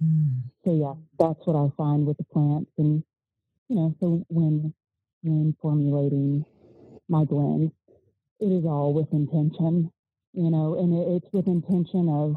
Mm. 0.03 0.41
So 0.63 0.73
yeah, 0.73 0.93
that's 1.19 1.45
what 1.45 1.55
I 1.55 1.69
find 1.75 2.05
with 2.05 2.17
the 2.17 2.23
plants. 2.25 2.71
And, 2.77 3.03
you 3.69 3.75
know, 3.75 3.95
so 3.99 4.25
when, 4.29 4.73
when 5.23 5.55
formulating 5.61 6.45
my 7.09 7.23
blends, 7.23 7.71
it 8.39 8.51
is 8.51 8.65
all 8.65 8.93
with 8.93 9.11
intention, 9.11 9.91
you 10.33 10.51
know, 10.51 10.77
and 10.77 10.93
it, 10.93 11.23
it's 11.23 11.33
with 11.33 11.47
intention 11.47 12.07
of 12.09 12.35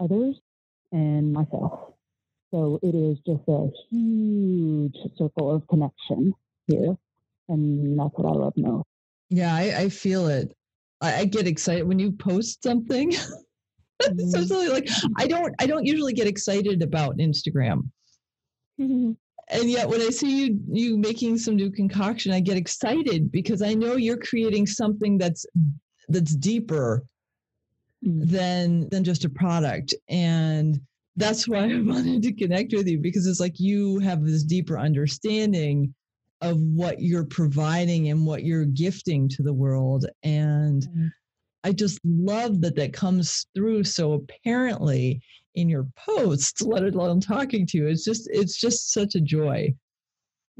others 0.00 0.40
and 0.92 1.32
myself. 1.32 1.94
So 2.50 2.80
it 2.82 2.94
is 2.94 3.18
just 3.26 3.46
a 3.48 3.70
huge 3.90 4.96
circle 5.16 5.54
of 5.54 5.66
connection 5.68 6.32
here. 6.66 6.96
And 7.48 7.98
that's 7.98 8.12
what 8.14 8.30
I 8.30 8.34
love 8.34 8.54
most. 8.56 8.86
Yeah, 9.30 9.54
I, 9.54 9.82
I 9.82 9.88
feel 9.88 10.28
it. 10.28 10.54
I, 11.00 11.20
I 11.20 11.24
get 11.26 11.46
excited 11.46 11.86
when 11.86 11.98
you 11.98 12.12
post 12.12 12.62
something. 12.62 13.12
so 14.30 14.44
silly. 14.44 14.68
Like 14.68 14.88
I 15.18 15.26
don't 15.26 15.54
I 15.58 15.66
don't 15.66 15.84
usually 15.86 16.12
get 16.12 16.26
excited 16.26 16.82
about 16.82 17.18
Instagram. 17.18 17.90
Mm-hmm. 18.80 19.12
And 19.50 19.70
yet 19.70 19.88
when 19.88 20.00
I 20.02 20.10
see 20.10 20.46
you 20.46 20.60
you 20.70 20.98
making 20.98 21.38
some 21.38 21.56
new 21.56 21.70
concoction, 21.70 22.32
I 22.32 22.40
get 22.40 22.56
excited 22.56 23.32
because 23.32 23.62
I 23.62 23.74
know 23.74 23.96
you're 23.96 24.18
creating 24.18 24.66
something 24.66 25.18
that's 25.18 25.44
that's 26.08 26.34
deeper 26.34 27.04
Mm. 28.06 28.28
than 28.30 28.88
than 28.90 29.02
just 29.02 29.24
a 29.24 29.28
product. 29.28 29.92
And 30.08 30.80
that's 31.16 31.48
why 31.48 31.64
I 31.64 31.80
wanted 31.82 32.22
to 32.22 32.32
connect 32.32 32.72
with 32.72 32.86
you 32.86 32.96
because 32.98 33.26
it's 33.26 33.40
like 33.40 33.58
you 33.58 33.98
have 33.98 34.24
this 34.24 34.44
deeper 34.44 34.78
understanding 34.78 35.92
of 36.40 36.60
what 36.60 37.00
you're 37.02 37.24
providing 37.24 38.10
and 38.10 38.24
what 38.24 38.44
you're 38.44 38.66
gifting 38.66 39.28
to 39.30 39.42
the 39.42 39.52
world. 39.52 40.06
And 40.22 40.82
Mhm. 40.86 41.10
I 41.64 41.72
just 41.72 41.98
love 42.04 42.60
that 42.62 42.76
that 42.76 42.92
comes 42.92 43.46
through 43.54 43.84
so 43.84 44.12
apparently 44.12 45.20
in 45.54 45.68
your 45.68 45.86
posts, 45.96 46.62
let 46.62 46.84
alone 46.84 47.20
talking 47.20 47.66
to 47.66 47.78
you. 47.78 47.86
It's 47.88 48.04
just 48.04 48.28
it's 48.32 48.58
just 48.60 48.92
such 48.92 49.14
a 49.14 49.20
joy. 49.20 49.74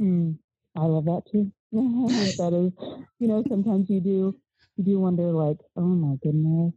Mm, 0.00 0.38
I 0.76 0.84
love 0.84 1.04
that 1.06 1.22
too. 1.30 1.52
that 1.72 2.52
is, 2.54 2.72
you 3.18 3.28
know, 3.28 3.44
sometimes 3.48 3.90
you 3.90 4.00
do, 4.00 4.36
you 4.76 4.84
do 4.84 4.98
wonder, 5.00 5.24
like, 5.32 5.58
oh 5.76 5.82
my 5.82 6.16
goodness, 6.22 6.72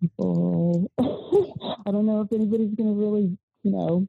people. 0.00 0.90
I 0.98 1.90
don't 1.90 2.06
know 2.06 2.20
if 2.20 2.32
anybody's 2.32 2.74
going 2.74 2.94
to 2.94 3.00
really, 3.00 3.36
you 3.62 3.70
know, 3.70 4.06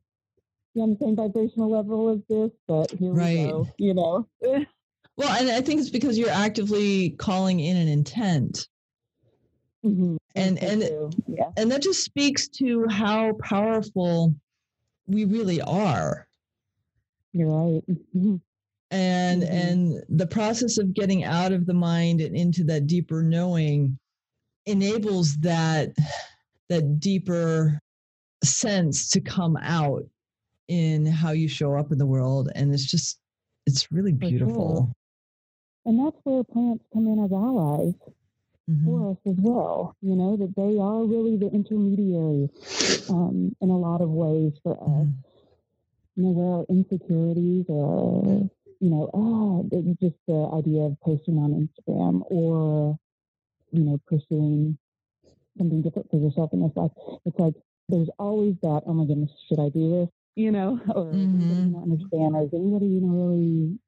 be 0.74 0.82
on 0.82 0.92
the 0.92 0.98
same 1.00 1.16
vibrational 1.16 1.72
level 1.72 2.10
as 2.10 2.20
this, 2.28 2.52
but 2.68 2.92
here 2.92 3.14
Right. 3.14 3.38
we 3.38 3.48
go. 3.48 3.68
You 3.78 3.94
know. 3.94 4.28
Well, 5.18 5.30
and 5.30 5.50
I 5.50 5.62
think 5.62 5.80
it's 5.80 5.90
because 5.90 6.18
you're 6.18 6.30
actively 6.30 7.12
calling 7.12 7.62
in 7.62 7.78
an 7.78 7.88
intent. 7.88 8.68
Mhm. 9.86 10.18
And- 10.36 10.58
and- 10.64 11.16
yeah, 11.28 11.52
And 11.58 11.72
that 11.72 11.82
just 11.82 12.04
speaks 12.04 12.48
to 12.60 12.88
how 12.90 13.34
powerful 13.44 14.36
we 15.08 15.26
really 15.26 15.62
are. 15.62 16.28
you're 17.34 17.50
right. 17.50 17.84
Mhm. 18.16 18.40
and 18.92 19.42
Mhm. 19.44 19.50
and 19.50 20.04
the 20.08 20.28
process 20.28 20.78
of 20.78 20.94
getting 20.94 21.24
out 21.26 21.52
of 21.52 21.66
the 21.66 21.74
mind 21.74 22.22
and 22.22 22.34
into 22.36 22.64
that 22.64 22.88
deeper 22.88 23.22
knowing 23.24 23.98
enables 24.68 25.36
that 25.38 25.92
that 26.70 27.00
deeper 27.00 27.78
sense 28.44 29.10
to 29.10 29.20
come 29.20 29.58
out 29.58 30.08
in 30.70 31.06
how 31.06 31.32
you 31.32 31.48
show 31.50 31.74
up 31.76 31.92
in 31.92 31.98
the 31.98 32.06
world 32.06 32.50
and 32.56 32.74
it's 32.74 32.86
just 32.86 33.20
it's 33.66 33.92
really 33.92 34.14
beautiful 34.14 34.90
And 35.86 36.00
that's 36.00 36.18
where 36.24 36.44
plants 36.46 36.86
come 36.94 37.08
in 37.08 37.20
as 37.24 37.32
allies. 37.34 37.94
Mhm. 38.68 38.86
for 38.86 39.12
us 39.12 39.18
as 39.26 39.36
well. 39.40 39.96
You 40.02 40.16
know, 40.16 40.38
that 40.38 40.56
they 40.56 40.78
are 40.80 41.04
really 41.06 41.38
the 41.38 41.50
intermediary 41.52 42.50
um, 43.10 43.56
in 43.62 43.70
a 43.70 43.78
lot 43.78 44.02
of 44.02 44.10
ways 44.10 44.54
for 44.64 44.74
us. 44.82 45.08
Mhm. 45.08 45.24
You 46.16 46.24
know, 46.24 46.30
where 46.32 46.54
our 46.60 46.66
insecurities 46.70 47.66
or, 47.70 48.50
you 48.80 48.90
know, 48.90 49.10
the- 49.70 49.96
just 50.02 50.16
the 50.28 50.50
idea 50.54 50.84
of 50.84 51.00
posting 51.02 51.38
on 51.38 51.52
Instagram 51.68 52.24
or, 52.30 52.98
you 53.72 53.84
know, 53.84 54.00
pursuing 54.08 54.78
something 55.58 55.82
different 55.82 56.10
for 56.10 56.18
yourself 56.18 56.54
in 56.54 56.62
this 56.62 56.76
life. 56.76 56.92
It's 57.26 57.40
like 57.40 57.56
there's 57.90 58.10
always 58.20 58.56
that, 58.62 58.84
oh 58.86 58.94
my 58.94 59.06
goodness, 59.06 59.32
should 59.48 59.60
I 59.60 59.70
do 59.70 59.90
this? 59.92 60.10
You 60.36 60.52
know, 60.52 60.80
or 60.96 61.28
does 61.48 61.66
Mhm. 61.66 61.72
not 61.72 61.84
understand? 61.84 62.36
Or 62.36 62.44
is 62.44 62.54
anybody, 62.54 62.88
you 62.88 63.02
know, 63.02 63.14
really 63.14 63.80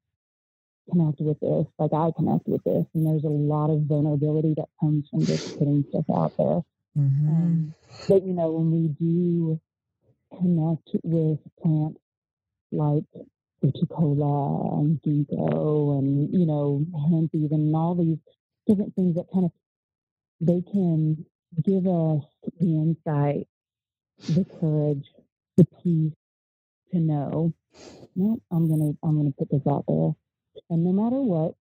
connect 0.90 1.20
with 1.20 1.38
this 1.40 1.66
like 1.78 1.92
I 1.92 2.10
connect 2.16 2.46
with 2.46 2.62
this? 2.64 2.86
And 2.94 3.06
there's 3.06 3.24
a 3.24 3.28
lot 3.28 3.70
of 3.70 3.82
vulnerability 3.82 4.54
that 4.56 4.68
comes 4.80 5.08
from 5.08 5.24
just 5.24 5.58
putting 5.58 5.84
stuff 5.90 6.06
out 6.14 6.36
there. 6.36 6.62
Mhm. 6.96 7.28
Um, 7.28 7.74
but 8.08 8.24
you 8.24 8.32
know, 8.34 8.52
when 8.52 8.70
we 8.70 8.88
do 8.88 9.60
connect 10.38 10.90
with 11.04 11.38
plants 11.62 12.00
like 12.72 13.04
Cola 13.90 14.80
and 14.80 15.00
ginkgo 15.02 15.98
and 15.98 16.32
you 16.32 16.46
know 16.46 16.84
hemp 17.10 17.34
even 17.34 17.60
and 17.60 17.76
all 17.76 17.94
these 17.94 18.18
different 18.66 18.94
things 18.94 19.16
that 19.16 19.26
kind 19.32 19.46
of 19.46 19.52
they 20.40 20.62
can 20.62 21.24
give 21.62 21.86
us 21.86 22.22
the 22.60 22.66
insight, 22.66 23.48
the 24.28 24.44
courage, 24.60 25.06
the 25.56 25.64
peace 25.82 26.12
to 26.92 26.98
know, 26.98 27.52
no, 28.14 28.40
I'm 28.50 28.68
gonna 28.68 28.92
I'm 29.02 29.16
gonna 29.16 29.32
put 29.36 29.50
this 29.50 29.66
out 29.68 29.84
there, 29.88 30.12
and 30.70 30.84
no 30.84 30.92
matter 30.92 31.20
what, 31.20 31.54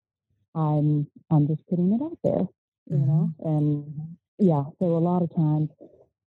I'm 0.55 1.07
I'm 1.31 1.47
just 1.47 1.67
putting 1.67 1.93
it 1.93 2.01
out 2.01 2.17
there, 2.23 2.47
you 2.89 2.97
know, 3.05 3.31
and 3.43 4.17
yeah. 4.39 4.63
So 4.79 4.97
a 4.97 4.99
lot 4.99 5.23
of 5.23 5.33
times, 5.35 5.69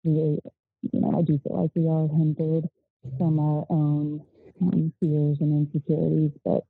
we, 0.04 0.38
you 0.92 1.00
know, 1.00 1.18
I 1.18 1.22
do 1.22 1.38
feel 1.38 1.62
like 1.62 1.70
we 1.74 1.88
are 1.88 2.08
hindered 2.08 2.68
from 3.18 3.38
our 3.40 3.66
own 3.70 4.22
um, 4.62 4.92
fears 5.00 5.38
and 5.40 5.66
insecurities, 5.66 6.32
but 6.44 6.64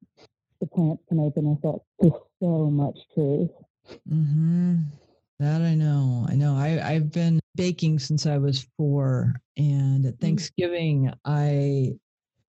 the 0.61 0.67
plants 0.67 1.03
can 1.09 1.21
open 1.21 1.53
us 1.53 1.65
up 1.69 1.85
to 2.03 2.13
so 2.41 2.71
much 2.71 2.99
truth. 3.15 3.51
hmm 4.09 4.77
That 5.39 5.63
I 5.63 5.75
know. 5.75 6.27
I 6.29 6.35
know. 6.37 6.57
I, 6.57 6.81
I've 6.95 7.13
been 7.13 7.41
baking 7.57 7.99
since 7.99 8.27
I 8.27 8.39
was 8.39 8.67
four, 8.77 9.35
and 9.57 10.07
at 10.07 10.19
Thanksgiving, 10.21 11.13
I 11.25 11.95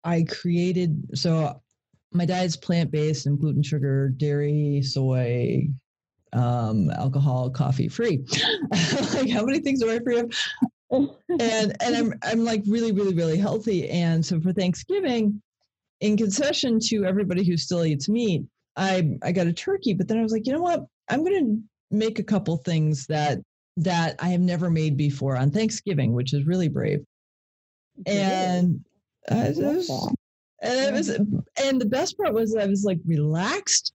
I 0.04 0.24
created 0.24 1.18
so 1.18 1.62
my 2.14 2.26
diet's 2.26 2.56
plant 2.56 2.92
based 2.92 3.26
and 3.26 3.40
gluten, 3.40 3.64
sugar, 3.64 4.10
dairy, 4.10 4.82
soy, 4.84 5.68
um, 6.34 6.90
alcohol, 6.92 7.50
coffee 7.50 7.88
free. 7.88 8.26
like 9.14 9.30
how 9.30 9.44
many 9.44 9.60
things 9.60 9.82
am 9.82 9.90
I 9.90 10.00
free 10.00 10.20
of? 10.20 10.34
and 10.90 11.76
and 11.82 11.96
I'm 11.96 12.14
I'm 12.24 12.46
like 12.46 12.64
really 12.68 12.92
really 12.92 13.14
really 13.14 13.38
healthy. 13.38 13.90
And 13.90 14.26
so 14.26 14.40
for 14.40 14.54
Thanksgiving, 14.54 15.42
in 16.02 16.18
concession 16.18 16.80
to 16.88 17.06
everybody 17.06 17.44
who 17.44 17.58
still 17.58 17.84
eats 17.84 18.08
meat, 18.08 18.46
I 18.76 19.18
I 19.24 19.32
got 19.32 19.48
a 19.48 19.54
turkey. 19.54 19.94
But 19.94 20.08
then 20.08 20.18
I 20.18 20.24
was 20.24 20.32
like, 20.32 20.48
you 20.48 20.54
know 20.54 20.62
what? 20.62 20.86
I'm 21.10 21.24
gonna 21.24 21.58
make 21.92 22.20
a 22.20 22.24
couple 22.24 22.58
things 22.58 23.06
that 23.08 23.40
that 23.78 24.16
I 24.20 24.30
have 24.30 24.42
never 24.42 24.70
made 24.70 24.98
before 24.98 25.36
on 25.38 25.52
Thanksgiving, 25.52 26.14
which 26.14 26.34
is 26.34 26.46
really 26.46 26.70
brave. 26.70 27.04
And 28.06 28.84
I 29.30 29.50
love 29.50 29.76
was. 29.76 30.14
And 30.62 30.80
it 30.80 30.94
was 30.94 31.10
and 31.64 31.82
the 31.82 31.86
best 31.86 32.18
part 32.18 32.34
was 32.34 32.56
I 32.56 32.66
was 32.66 32.84
like 32.84 33.00
relaxed. 33.06 33.94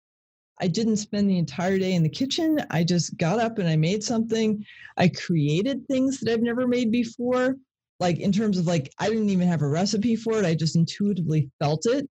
I 0.61 0.69
didn't 0.69 0.99
spend 0.99 1.29
the 1.29 1.39
entire 1.39 1.79
day 1.79 1.95
in 1.95 2.03
the 2.03 2.09
kitchen. 2.09 2.59
I 2.71 2.85
just 2.85 3.17
got 3.17 3.41
up 3.41 3.59
and 3.59 3.69
I 3.69 3.75
made 3.75 4.05
something. 4.05 4.65
I 4.97 5.09
created 5.09 5.87
things 5.89 6.21
that 6.21 6.33
I've 6.33 6.43
never 6.43 6.69
made 6.69 6.93
before. 6.93 7.57
Like 7.99 8.21
in 8.21 8.33
terms 8.33 8.59
of 8.59 8.67
like 8.67 8.93
I 8.99 9.09
didn't 9.09 9.31
even 9.31 9.49
have 9.49 9.63
a 9.63 9.69
recipe 9.69 10.15
for 10.15 10.39
it. 10.39 10.45
I 10.45 10.55
just 10.55 10.77
intuitively 10.77 11.51
felt 11.61 11.87
it 11.87 12.09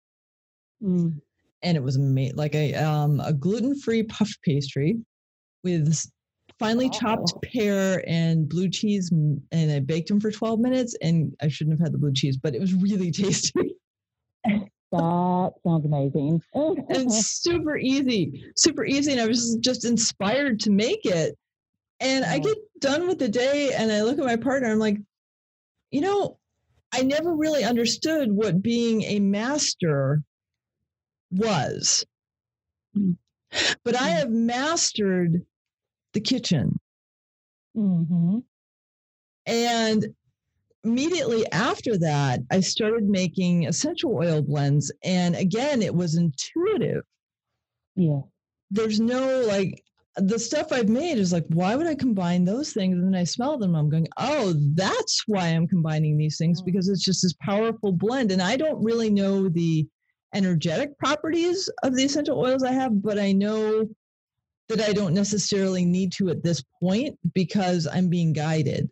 Mm, 0.84 1.20
and 1.62 1.76
it 1.76 1.82
was 1.82 1.98
made 1.98 2.36
like 2.36 2.54
a 2.54 2.74
um 2.74 3.20
a 3.20 3.32
gluten-free 3.32 4.04
puff 4.04 4.30
pastry 4.44 4.98
with 5.62 5.98
finely 6.58 6.90
chopped 6.90 7.32
pear 7.42 8.04
and 8.06 8.48
blue 8.48 8.68
cheese 8.68 9.10
and 9.10 9.72
I 9.72 9.80
baked 9.80 10.08
them 10.08 10.20
for 10.20 10.30
12 10.30 10.60
minutes 10.60 10.94
and 11.00 11.34
I 11.40 11.48
shouldn't 11.48 11.78
have 11.78 11.86
had 11.86 11.94
the 11.94 11.98
blue 11.98 12.12
cheese 12.12 12.36
but 12.36 12.54
it 12.54 12.60
was 12.60 12.74
really 12.74 13.10
tasty 13.10 13.76
that 14.44 15.52
sounds 15.64 15.84
amazing. 15.84 16.40
and 16.54 17.12
super 17.12 17.76
easy 17.76 18.44
super 18.56 18.84
easy 18.84 19.12
and 19.12 19.20
I 19.20 19.26
was 19.26 19.56
just 19.60 19.84
inspired 19.84 20.60
to 20.60 20.70
make 20.70 21.04
it 21.04 21.36
and 22.00 22.24
I 22.24 22.38
get 22.38 22.58
done 22.80 23.06
with 23.08 23.18
the 23.18 23.28
day 23.28 23.72
and 23.72 23.90
I 23.90 24.02
look 24.02 24.18
at 24.18 24.24
my 24.24 24.36
partner 24.36 24.70
I'm 24.70 24.78
like 24.78 24.98
you 25.90 26.00
know 26.00 26.38
I 26.92 27.02
never 27.02 27.34
really 27.34 27.64
understood 27.64 28.30
what 28.30 28.62
being 28.62 29.02
a 29.02 29.18
master 29.18 30.22
was 31.30 32.04
but 32.94 33.96
I 34.00 34.10
Mm. 34.10 34.18
have 34.18 34.30
mastered 34.30 35.44
the 36.12 36.20
kitchen. 36.20 36.78
hmm 37.74 38.38
And 39.46 40.14
immediately 40.84 41.50
after 41.52 41.98
that, 41.98 42.40
I 42.50 42.60
started 42.60 43.08
making 43.08 43.66
essential 43.66 44.14
oil 44.14 44.42
blends. 44.42 44.92
And 45.02 45.34
again, 45.34 45.82
it 45.82 45.94
was 45.94 46.16
intuitive. 46.16 47.02
Yeah. 47.96 48.20
There's 48.70 49.00
no 49.00 49.40
like, 49.42 49.82
the 50.16 50.38
stuff 50.38 50.70
I've 50.70 50.88
made 50.88 51.18
is 51.18 51.32
like, 51.32 51.44
why 51.48 51.74
would 51.74 51.86
I 51.86 51.94
combine 51.94 52.44
those 52.44 52.72
things? 52.72 52.96
And 52.96 53.04
then 53.12 53.20
I 53.20 53.24
smell 53.24 53.58
them. 53.58 53.74
I'm 53.74 53.90
going, 53.90 54.06
oh, 54.18 54.54
that's 54.74 55.24
why 55.26 55.48
I'm 55.48 55.66
combining 55.66 56.16
these 56.16 56.38
things 56.38 56.62
Mm. 56.62 56.66
because 56.66 56.88
it's 56.88 57.04
just 57.04 57.22
this 57.22 57.34
powerful 57.40 57.92
blend. 57.92 58.30
And 58.30 58.40
I 58.40 58.56
don't 58.56 58.82
really 58.82 59.10
know 59.10 59.48
the 59.48 59.86
energetic 60.34 60.96
properties 60.98 61.68
of 61.82 61.96
the 61.96 62.04
essential 62.04 62.38
oils 62.38 62.62
I 62.62 62.72
have, 62.72 63.02
but 63.02 63.18
I 63.18 63.32
know 63.32 63.88
that 64.68 64.80
I 64.80 64.92
don't 64.92 65.14
necessarily 65.14 65.84
need 65.84 66.12
to 66.12 66.30
at 66.30 66.42
this 66.42 66.62
point 66.80 67.18
because 67.34 67.86
I'm 67.86 68.08
being 68.08 68.32
guided. 68.32 68.88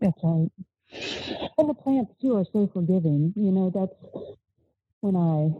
That's 0.00 0.20
right. 0.22 0.48
And 1.58 1.68
the 1.68 1.74
plants 1.74 2.12
too 2.20 2.36
are 2.36 2.44
so 2.52 2.68
forgiving. 2.72 3.32
You 3.36 3.50
know, 3.52 3.70
that's 3.74 3.94
when 5.00 5.16
I 5.16 5.50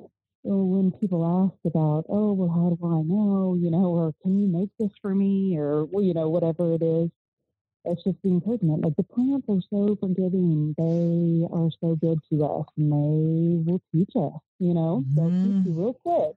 when 0.48 0.92
people 0.92 1.24
ask 1.26 1.58
about, 1.64 2.04
oh, 2.08 2.32
well, 2.32 2.48
how 2.48 2.70
do 2.70 2.78
I 2.86 3.02
know, 3.02 3.56
you 3.60 3.70
know, 3.70 3.86
or 3.98 4.14
can 4.22 4.40
you 4.40 4.46
make 4.46 4.70
this 4.78 4.92
for 5.02 5.14
me, 5.14 5.56
or 5.58 5.84
well, 5.86 6.04
you 6.04 6.14
know, 6.14 6.28
whatever 6.28 6.72
it 6.74 6.82
is. 6.82 7.10
It's 7.84 8.02
just 8.04 8.18
the 8.22 8.30
encouragement. 8.30 8.82
Like 8.84 8.96
the 8.96 9.02
plants 9.04 9.46
are 9.48 9.60
so 9.70 9.96
forgiving. 10.00 10.74
They 10.78 11.46
are 11.54 11.70
so 11.80 11.96
good 11.96 12.18
to 12.30 12.44
us, 12.44 12.66
and 12.76 12.92
they 12.92 13.70
will 13.70 13.80
teach 13.92 14.10
us. 14.16 14.40
You 14.58 14.74
know, 14.74 15.04
they'll 15.14 15.30
teach 15.42 15.64
you 15.64 15.72
Mhm. 15.72 15.78
real 15.78 15.94
quick 15.94 16.36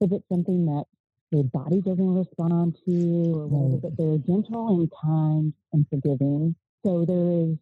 if 0.00 0.12
it's 0.12 0.28
something 0.28 0.66
that 0.66 0.84
your 1.30 1.44
body 1.44 1.80
doesn't 1.80 2.14
respond 2.14 2.76
to, 2.84 3.32
or 3.34 3.46
whatever. 3.46 3.72
Right. 3.74 3.82
But 3.82 3.96
they're 3.96 4.18
gentle 4.18 4.68
and 4.80 4.90
kind 4.90 5.54
and 5.72 5.86
forgiving. 5.88 6.54
So 6.84 7.04
there 7.04 7.30
is. 7.30 7.56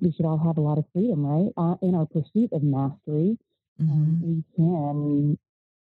We 0.00 0.12
should 0.12 0.24
all 0.26 0.38
have 0.38 0.56
a 0.58 0.60
lot 0.60 0.78
of 0.78 0.84
freedom, 0.92 1.24
right? 1.24 1.52
Uh, 1.56 1.76
in 1.82 1.94
our 1.94 2.06
pursuit 2.06 2.52
of 2.52 2.62
mastery, 2.62 3.38
um, 3.78 3.86
Mhm. 3.86 4.20
we 4.22 4.44
can 4.56 5.38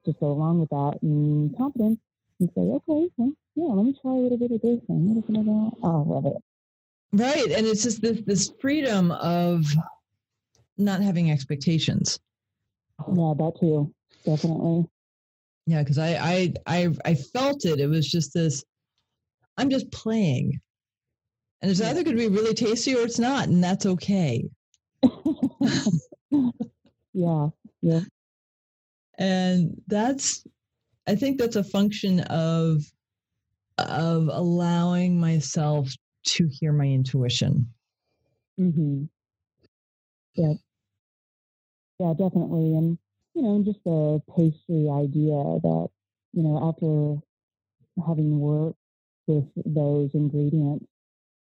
just 0.05 0.19
go 0.21 0.33
along 0.33 0.61
with 0.61 0.71
that 0.71 0.99
and 1.03 1.57
confidence 1.57 2.01
and 2.41 2.51
say, 2.55 2.61
okay, 2.63 3.11
well, 3.17 3.33
yeah, 3.55 3.65
let 3.65 3.85
me 3.87 3.93
try 4.01 4.13
a 4.13 4.17
little 4.17 4.39
bit 4.39 4.51
of 4.51 4.61
this 4.61 4.81
and 4.89 5.11
a 5.11 5.15
little 5.15 5.23
bit 5.23 5.37
of 5.41 5.45
that. 5.47 5.73
I 5.85 5.89
love 5.89 6.27
it. 6.27 6.37
Right. 7.13 7.51
And 7.53 7.67
it's 7.67 7.83
just 7.83 8.01
this 8.01 8.21
this 8.23 8.53
freedom 8.61 9.11
of 9.13 9.67
not 10.79 11.03
having 11.03 11.31
expectations. 11.31 12.19
Yeah, 13.07 13.35
that 13.37 13.57
too, 13.61 13.93
definitely. 14.25 14.89
Yeah, 15.67 15.83
because 15.83 15.99
I, 15.99 16.15
I 16.17 16.55
I 16.67 16.89
I 17.05 17.15
felt 17.15 17.65
it. 17.67 17.79
It 17.81 17.87
was 17.89 18.11
just 18.11 18.33
this. 18.33 18.65
I'm 19.59 19.69
just 19.69 19.91
playing, 19.93 20.61
and 21.63 21.71
it's 21.71 21.81
either 21.81 22.03
going 22.03 22.17
to 22.17 22.29
be 22.29 22.35
really 22.35 22.55
tasty 22.55 22.95
or 22.97 23.05
it's 23.05 23.21
not, 23.21 23.49
and 23.49 23.63
that's 23.63 23.87
okay. 23.87 24.45
yeah, 27.13 27.49
yeah, 27.83 28.01
And 29.19 29.81
that's, 29.87 30.45
I 31.07 31.15
think 31.15 31.39
that's 31.39 31.57
a 31.57 31.65
function 31.65 32.21
of 32.21 32.83
of 33.79 34.29
allowing 34.29 35.19
myself 35.19 35.91
to 36.25 36.47
hear 36.49 36.73
my 36.73 36.87
intuition. 36.87 37.69
Mm-hmm. 38.61 39.05
yeah, 40.35 40.55
yeah, 41.99 42.13
definitely. 42.19 42.75
And 42.77 42.99
you 43.35 43.43
know, 43.43 43.63
just 43.65 43.83
the 43.85 44.21
pastry 44.37 44.89
idea 44.91 45.37
that 45.63 45.89
you 46.33 46.43
know 46.43 46.59
after 46.69 47.21
having 48.07 48.39
worked 48.41 48.79
with 49.27 49.47
those 49.67 50.11
ingredients 50.15 50.87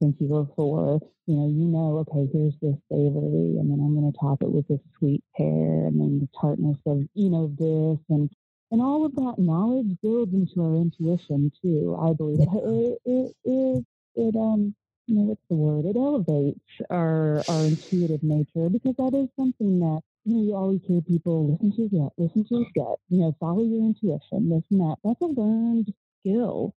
since 0.01 0.15
you 0.19 0.27
were 0.27 0.45
four, 0.55 0.99
you 1.27 1.35
know, 1.35 1.47
you 1.47 1.65
know, 1.65 1.99
okay, 2.07 2.29
here's 2.33 2.53
this 2.61 2.75
savory, 2.91 3.57
and 3.59 3.71
then 3.71 3.79
I'm 3.79 3.95
going 3.99 4.11
to 4.11 4.19
top 4.19 4.41
it 4.43 4.51
with 4.51 4.67
this 4.67 4.81
sweet 4.99 5.23
pear, 5.37 5.87
and 5.87 5.99
then 5.99 6.19
the 6.19 6.29
tartness 6.39 6.77
of, 6.87 7.03
you 7.15 7.29
know, 7.29 7.47
this, 7.59 7.99
and 8.09 8.29
and 8.71 8.81
all 8.81 9.05
of 9.05 9.15
that 9.15 9.35
knowledge 9.39 9.97
builds 10.03 10.33
into 10.33 10.61
our 10.61 10.75
intuition 10.77 11.51
too. 11.61 11.97
I 12.01 12.13
believe 12.13 12.39
it 12.41 12.99
it 13.05 13.35
it, 13.45 13.85
it, 14.15 14.35
um 14.35 14.75
you 15.07 15.15
know 15.15 15.23
what's 15.23 15.41
the 15.49 15.55
word? 15.55 15.85
It 15.85 15.95
elevates 15.97 16.59
our 16.89 17.45
our 17.47 17.65
intuitive 17.67 18.23
nature 18.23 18.69
because 18.69 18.95
that 18.97 19.13
is 19.15 19.29
something 19.37 19.79
that 19.79 20.01
you 20.25 20.35
know 20.35 20.43
you 20.43 20.55
always 20.55 20.81
hear 20.85 21.01
people 21.01 21.51
listen 21.51 21.71
to 21.77 21.89
your 21.95 22.03
gut, 22.05 22.13
listen 22.17 22.43
to 22.45 22.55
your 22.55 22.67
gut, 22.75 22.99
you 23.09 23.19
know, 23.19 23.35
follow 23.39 23.63
your 23.63 23.85
intuition, 23.85 24.49
this 24.49 24.63
and 24.71 24.81
that. 24.81 24.97
That's 25.03 25.21
a 25.21 25.25
learned 25.27 25.93
skill, 26.21 26.75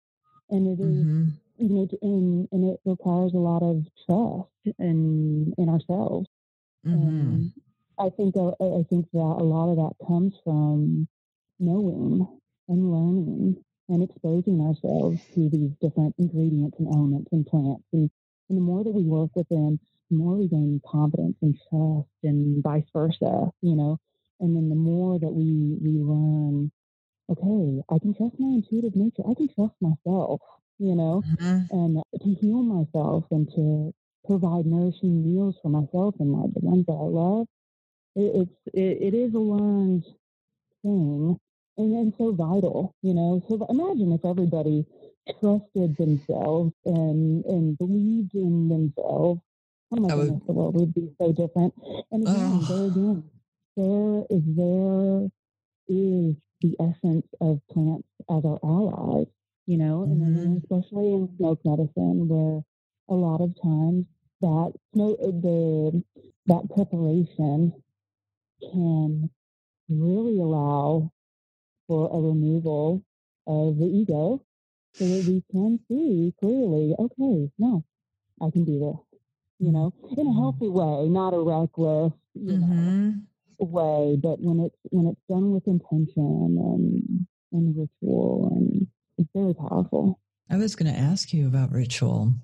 and 0.50 0.66
it 0.68 0.83
is 0.83 1.06
hmm 1.09 1.30
you 1.61 1.68
know, 1.70 1.88
and 2.03 2.49
and 2.53 2.64
it 2.73 2.81
requires 2.85 3.35
a 3.35 3.38
lot 3.38 3.62
of 3.62 3.85
trust 4.07 4.51
in 4.79 5.55
in 5.59 5.68
ourselves. 5.68 6.29
hmm 6.85 7.40
And 7.40 7.53
I 7.99 8.11
think 8.11 8.37
I 8.37 8.51
I 8.81 8.85
think 8.90 9.07
that 9.12 9.37
a 9.40 9.44
lot 9.55 9.70
of 9.73 9.77
that 9.79 10.07
comes 10.07 10.35
from 10.44 11.09
knowing 11.59 12.27
and 12.68 12.92
learning 12.92 13.64
and 13.88 14.03
exposing 14.03 14.61
ourselves 14.61 15.20
to 15.35 15.49
these 15.51 15.73
different 15.81 16.14
ingredients 16.18 16.79
and 16.79 16.88
elements 16.88 17.29
and 17.33 17.46
plants. 17.46 17.85
And, 17.92 18.11
and 18.49 18.59
the 18.59 18.62
more 18.62 18.85
that 18.85 18.92
we 18.92 19.05
work 19.05 19.31
with 19.37 19.49
them, 19.49 19.81
the 20.11 20.16
more 20.16 20.37
we 20.37 20.49
gain 20.49 20.81
confidence 20.87 21.37
and 21.42 21.57
trust, 21.70 22.09
and 22.25 22.62
vice 22.62 22.88
versa. 22.92 23.51
You 23.62 23.77
know, 23.77 23.99
and 24.40 24.57
then 24.57 24.68
the 24.68 24.77
more 24.77 25.18
that 25.18 25.33
we 25.33 25.79
we 25.83 25.92
learn, 25.99 26.70
okay, 27.31 27.83
I 27.90 27.99
can 27.99 28.14
trust 28.14 28.38
my 28.38 28.49
intuitive 28.49 28.96
nature. 28.96 29.23
I 29.29 29.35
can 29.35 29.49
trust 29.49 29.75
myself. 29.81 30.40
You 30.81 30.97
know, 30.97 31.25
hmm 31.25 31.71
and 31.71 32.03
to 32.23 32.35
heal 32.35 32.62
myself 32.62 33.25
and 33.31 33.49
to 33.57 33.95
provide 34.27 34.66
nourishing 34.66 35.25
meals 35.25 35.57
for 35.62 35.71
myself 35.71 36.16
and 36.21 36.33
my, 36.33 36.43
the 36.55 36.61
ones 36.61 36.87
that 36.87 36.95
I 36.95 37.09
love. 37.09 37.47
It, 38.16 38.33
it's 38.49 38.59
it, 38.75 38.99
it 39.03 39.14
is 39.14 39.35
a 39.35 39.38
learned 39.38 40.05
thing 40.83 41.38
and, 41.79 41.95
and 41.95 42.14
so 42.19 42.33
vital, 42.33 42.95
you 43.03 43.14
know. 43.14 43.43
So 43.49 43.64
imagine 43.71 44.12
if 44.12 44.25
everybody 44.25 44.87
trusted 45.40 45.97
themselves 45.97 46.73
and 46.87 47.45
and 47.47 47.79
believed 47.79 48.35
in 48.35 48.69
themselves. 48.69 49.40
Oh 49.93 50.01
my 50.01 50.11
That 50.11 50.16
would- 50.19 50.29
goodness, 50.29 50.43
the 50.47 50.53
world 50.53 50.75
would 50.77 50.95
be 50.95 51.11
so 51.21 51.33
different. 51.33 51.75
And 52.12 52.25
again, 52.25 52.66
there 52.69 52.87
Ugh. 52.87 52.87
again, 52.87 53.25
there 53.77 54.25
is 54.31 54.43
there 54.57 55.29
is 55.88 56.37
the 56.62 56.77
essence 56.81 57.27
of 57.40 57.61
plants 57.71 58.09
as 58.31 58.45
our 58.45 58.59
allies, 58.64 59.27
you 59.70 59.78
know, 59.78 60.02
and 60.02 60.20
then 60.20 60.35
mm-hmm. 60.35 60.56
especially 60.56 61.12
in 61.12 61.28
smoke 61.37 61.61
medicine, 61.64 62.26
where 62.26 62.61
a 63.09 63.14
lot 63.14 63.40
of 63.40 63.54
times 63.62 64.04
that 64.40 64.72
smoke, 64.92 65.16
uh, 65.22 65.26
the 65.26 66.02
that 66.46 66.68
preparation 66.74 67.72
can 68.61 69.30
really 69.88 70.40
allow 70.40 71.12
for 71.87 72.11
a 72.12 72.20
removal 72.20 73.04
of 73.46 73.78
the 73.78 73.87
ego, 73.87 74.42
so 74.94 75.04
that 75.06 75.24
we 75.28 75.44
can 75.52 75.78
see 75.87 76.35
clearly, 76.40 76.96
okay, 76.98 77.48
no, 77.56 77.85
I 78.42 78.50
can 78.50 78.64
do 78.64 78.80
this, 78.80 79.20
you 79.61 79.70
mm-hmm. 79.70 79.72
know, 79.72 79.94
in 80.18 80.26
a 80.26 80.35
healthy 80.35 80.68
way, 80.68 81.09
not 81.09 81.33
a 81.33 81.38
reckless, 81.38 82.12
you 82.35 82.59
know 82.59 82.66
hmm 82.66 83.11
way, 83.62 84.16
but 84.16 84.40
when 84.40 84.59
it's 84.64 84.76
when 84.90 85.06
it's 85.06 85.20
done 85.28 85.52
with 85.52 85.66
intention 85.66 86.56
and 86.59 87.26
and 87.52 87.76
ritual 87.76 88.48
and 88.56 88.87
very 89.35 89.55
powerful. 89.55 90.19
I 90.51 90.57
was 90.57 90.75
going 90.75 90.93
to 90.93 90.99
ask 90.99 91.33
you 91.33 91.47
about 91.47 91.71
ritual. 91.71 92.35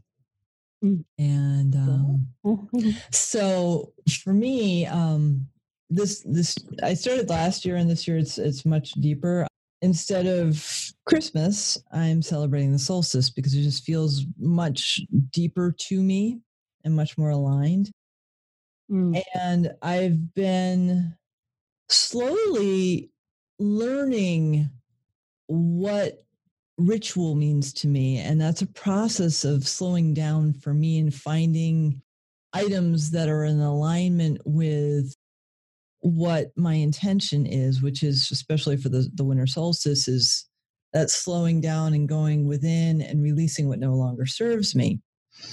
Mm. 0.84 1.04
And 1.18 1.74
um, 1.74 2.26
so 3.10 3.92
for 4.22 4.32
me, 4.32 4.86
um, 4.86 5.46
this 5.90 6.22
this 6.22 6.56
I 6.82 6.94
started 6.94 7.28
last 7.30 7.64
year, 7.64 7.76
and 7.76 7.88
this 7.88 8.06
year 8.06 8.18
it's 8.18 8.38
it's 8.38 8.64
much 8.64 8.92
deeper. 8.92 9.46
Instead 9.82 10.26
of 10.26 10.66
Christmas, 11.04 11.78
I'm 11.92 12.22
celebrating 12.22 12.72
the 12.72 12.78
solstice 12.78 13.30
because 13.30 13.54
it 13.54 13.62
just 13.62 13.84
feels 13.84 14.24
much 14.38 15.00
deeper 15.32 15.74
to 15.78 16.02
me 16.02 16.40
and 16.84 16.94
much 16.94 17.18
more 17.18 17.30
aligned. 17.30 17.90
Mm, 18.90 19.20
And 19.34 19.74
I've 19.82 20.34
been 20.34 21.14
slowly 21.88 23.10
learning 23.58 24.70
what 25.46 26.25
ritual 26.78 27.34
means 27.34 27.72
to 27.74 27.88
me. 27.88 28.18
And 28.18 28.40
that's 28.40 28.62
a 28.62 28.66
process 28.66 29.44
of 29.44 29.66
slowing 29.66 30.14
down 30.14 30.52
for 30.54 30.74
me 30.74 30.98
and 30.98 31.14
finding 31.14 32.02
items 32.52 33.10
that 33.12 33.28
are 33.28 33.44
in 33.44 33.60
alignment 33.60 34.40
with 34.44 35.14
what 36.00 36.48
my 36.56 36.74
intention 36.74 37.46
is, 37.46 37.82
which 37.82 38.02
is 38.02 38.28
especially 38.30 38.76
for 38.76 38.88
the, 38.88 39.08
the 39.14 39.24
winter 39.24 39.46
solstice, 39.46 40.08
is 40.08 40.46
that 40.92 41.10
slowing 41.10 41.60
down 41.60 41.94
and 41.94 42.08
going 42.08 42.46
within 42.46 43.02
and 43.02 43.22
releasing 43.22 43.68
what 43.68 43.78
no 43.78 43.94
longer 43.94 44.26
serves 44.26 44.74
me. 44.74 45.00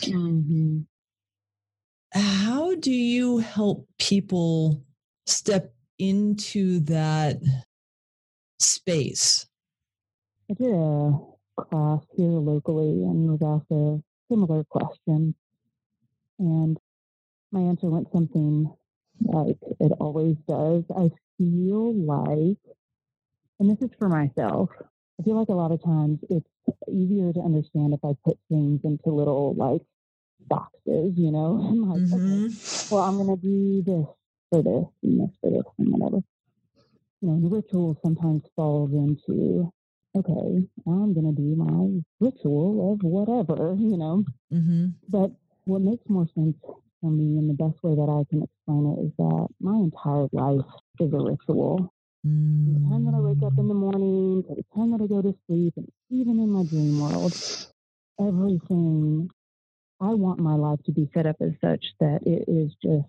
mhm. 0.03 0.85
How 2.13 2.75
do 2.75 2.91
you 2.91 3.39
help 3.39 3.87
people 3.97 4.83
step 5.25 5.73
into 5.97 6.79
that 6.81 7.37
space? 8.59 9.47
I 10.53 10.63
did 10.63 10.71
a 10.73 11.19
class 11.57 12.01
here 12.15 12.27
locally 12.29 13.03
and 13.05 13.31
was 13.31 13.41
asked 13.41 13.71
a 13.71 13.99
similar 14.31 14.63
question, 14.65 15.33
and 16.37 16.77
my 17.51 17.61
answer 17.61 17.89
went 17.89 18.11
something 18.13 18.71
like 19.21 19.57
it 19.79 19.91
always 19.99 20.35
does. 20.47 20.83
I 20.95 21.09
feel 21.39 21.95
like, 21.95 22.59
and 23.59 23.69
this 23.69 23.81
is 23.81 23.95
for 23.97 24.09
myself. 24.09 24.69
I 25.19 25.23
feel 25.23 25.35
like 25.39 25.49
a 25.49 25.53
lot 25.53 25.71
of 25.71 25.83
times 25.83 26.19
it's 26.29 26.49
easier 26.87 27.33
to 27.33 27.39
understand 27.39 27.95
if 27.95 28.05
I 28.05 28.13
put 28.23 28.37
things 28.49 28.81
into 28.83 29.09
little 29.09 29.55
like 29.55 29.81
boxes, 30.47 31.13
you 31.17 31.31
know, 31.31 31.57
and 31.69 31.89
like, 31.89 32.03
okay, 32.13 32.43
Mhm. 32.43 32.91
well, 32.91 33.01
I'm 33.03 33.17
going 33.17 33.35
to 33.39 33.41
do 33.41 33.81
this 33.83 34.07
for 34.51 34.61
this 34.61 34.85
and 35.03 35.21
this 35.21 35.35
for 35.41 35.49
this 35.51 35.65
and 35.79 35.89
whatever. 35.93 36.21
You 37.21 37.29
know, 37.29 37.41
the 37.41 37.55
ritual 37.55 37.97
sometimes 38.03 38.43
falls 38.55 38.91
into, 38.93 39.71
okay, 40.15 40.67
I'm 40.87 41.13
going 41.13 41.35
to 41.35 41.41
do 41.41 41.55
my 41.55 42.01
ritual 42.19 42.93
of 42.93 43.03
whatever, 43.03 43.75
you 43.79 43.97
know. 43.97 44.23
Mhm. 44.51 44.93
But 45.09 45.31
what 45.65 45.81
makes 45.81 46.07
more 46.09 46.27
sense 46.35 46.55
for 47.01 47.11
me 47.11 47.37
and 47.37 47.49
the 47.49 47.53
best 47.53 47.81
way 47.83 47.95
that 47.95 48.09
I 48.09 48.23
can 48.29 48.43
explain 48.43 48.93
it 48.97 49.05
is 49.05 49.11
that 49.17 49.47
my 49.59 49.75
entire 49.77 50.27
life 50.31 50.65
is 50.99 51.13
a 51.13 51.17
ritual. 51.19 51.89
From 52.23 52.73
the 52.73 52.79
time 52.89 53.05
that 53.05 53.13
I 53.15 53.19
wake 53.21 53.43
up 53.43 53.57
in 53.57 53.67
the 53.67 53.73
morning 53.73 54.43
the 54.43 54.63
time 54.75 54.91
that 54.91 55.01
I 55.01 55.07
go 55.07 55.21
to 55.21 55.35
sleep, 55.47 55.73
and 55.77 55.89
even 56.09 56.39
in 56.39 56.49
my 56.49 56.63
dream 56.63 56.99
world, 56.99 57.33
everything 58.19 59.29
I 59.99 60.13
want 60.13 60.39
my 60.39 60.55
life 60.55 60.79
to 60.85 60.91
be 60.91 61.09
set 61.13 61.25
up 61.25 61.37
as 61.41 61.53
such 61.61 61.85
that 61.99 62.21
it 62.25 62.45
is 62.47 62.71
just 62.81 63.07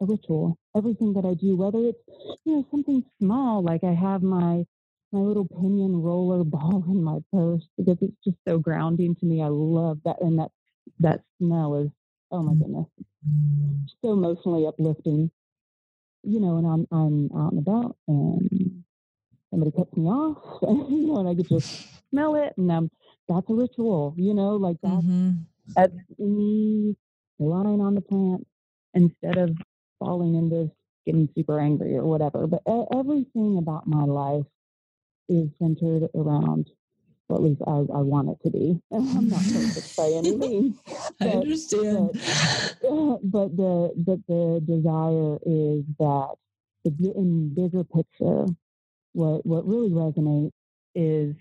a 0.00 0.06
ritual. 0.06 0.56
Everything 0.76 1.12
that 1.14 1.24
I 1.24 1.34
do, 1.34 1.56
whether 1.56 1.78
it's 1.80 1.98
you 2.44 2.56
know 2.56 2.66
something 2.70 3.04
small 3.20 3.62
like 3.62 3.84
I 3.84 3.94
have 3.94 4.22
my 4.22 4.64
my 5.12 5.20
little 5.20 5.46
piñon 5.46 6.02
roller 6.02 6.44
ball 6.44 6.84
in 6.88 7.02
my 7.02 7.18
purse 7.32 7.64
because 7.76 7.98
it's 8.00 8.16
just 8.24 8.36
so 8.46 8.58
grounding 8.58 9.14
to 9.16 9.26
me. 9.26 9.42
I 9.42 9.48
love 9.48 9.98
that, 10.04 10.20
and 10.22 10.38
that 10.38 10.50
that 11.00 11.22
smell 11.40 11.76
is 11.76 11.90
oh 12.32 12.42
my 12.42 12.54
goodness, 12.54 12.86
so 14.02 14.12
emotionally 14.12 14.66
uplifting. 14.66 15.30
You 16.22 16.40
know, 16.40 16.56
and 16.58 16.66
I'm 16.66 16.86
I'm 16.92 17.30
out 17.38 17.52
and 17.52 17.60
about, 17.60 17.96
and 18.08 18.84
somebody 19.50 19.72
cuts 19.72 19.96
me 19.96 20.04
off, 20.06 20.38
and 20.62 20.90
you 20.90 21.06
know, 21.08 21.18
and 21.18 21.28
I 21.28 21.34
could 21.34 21.48
just 21.48 21.66
smell 22.10 22.36
it, 22.36 22.54
and 22.56 22.70
um, 22.72 22.90
that's 23.28 23.48
a 23.50 23.54
ritual. 23.54 24.14
You 24.16 24.34
know, 24.34 24.56
like 24.56 24.76
that's 24.82 25.06
Mm-hmm. 25.06 25.32
that's 25.76 25.92
me 26.18 26.96
relying 27.38 27.80
on 27.80 27.94
the 27.94 28.00
plant 28.02 28.46
instead 28.94 29.38
of 29.38 29.56
falling 29.98 30.34
into 30.36 30.70
getting 31.06 31.28
super 31.36 31.60
angry 31.60 31.96
or 31.96 32.04
whatever. 32.04 32.46
But 32.46 32.62
everything 32.94 33.58
about 33.58 33.86
my 33.86 34.04
life 34.04 34.46
is 35.28 35.50
centered 35.58 36.08
around, 36.14 36.70
or 37.28 37.36
at 37.36 37.42
least 37.42 37.62
I, 37.66 37.72
I 37.72 38.02
want 38.02 38.30
it 38.30 38.38
to 38.44 38.50
be. 38.50 38.80
I'm 38.92 39.28
not 39.28 39.40
perfect 39.52 39.96
by 39.96 40.10
any 40.10 40.36
means. 40.36 40.76
I 41.20 41.28
understand. 41.28 42.10
but 43.22 43.56
the 43.56 43.92
but 43.96 44.20
the 44.28 44.62
desire 44.66 45.38
is 45.46 45.84
that 45.98 46.34
the 46.84 47.12
in 47.16 47.54
bigger 47.54 47.84
picture, 47.84 48.46
what 49.12 49.44
what 49.46 49.66
really 49.66 49.90
resonates 49.90 50.52
is, 50.94 51.34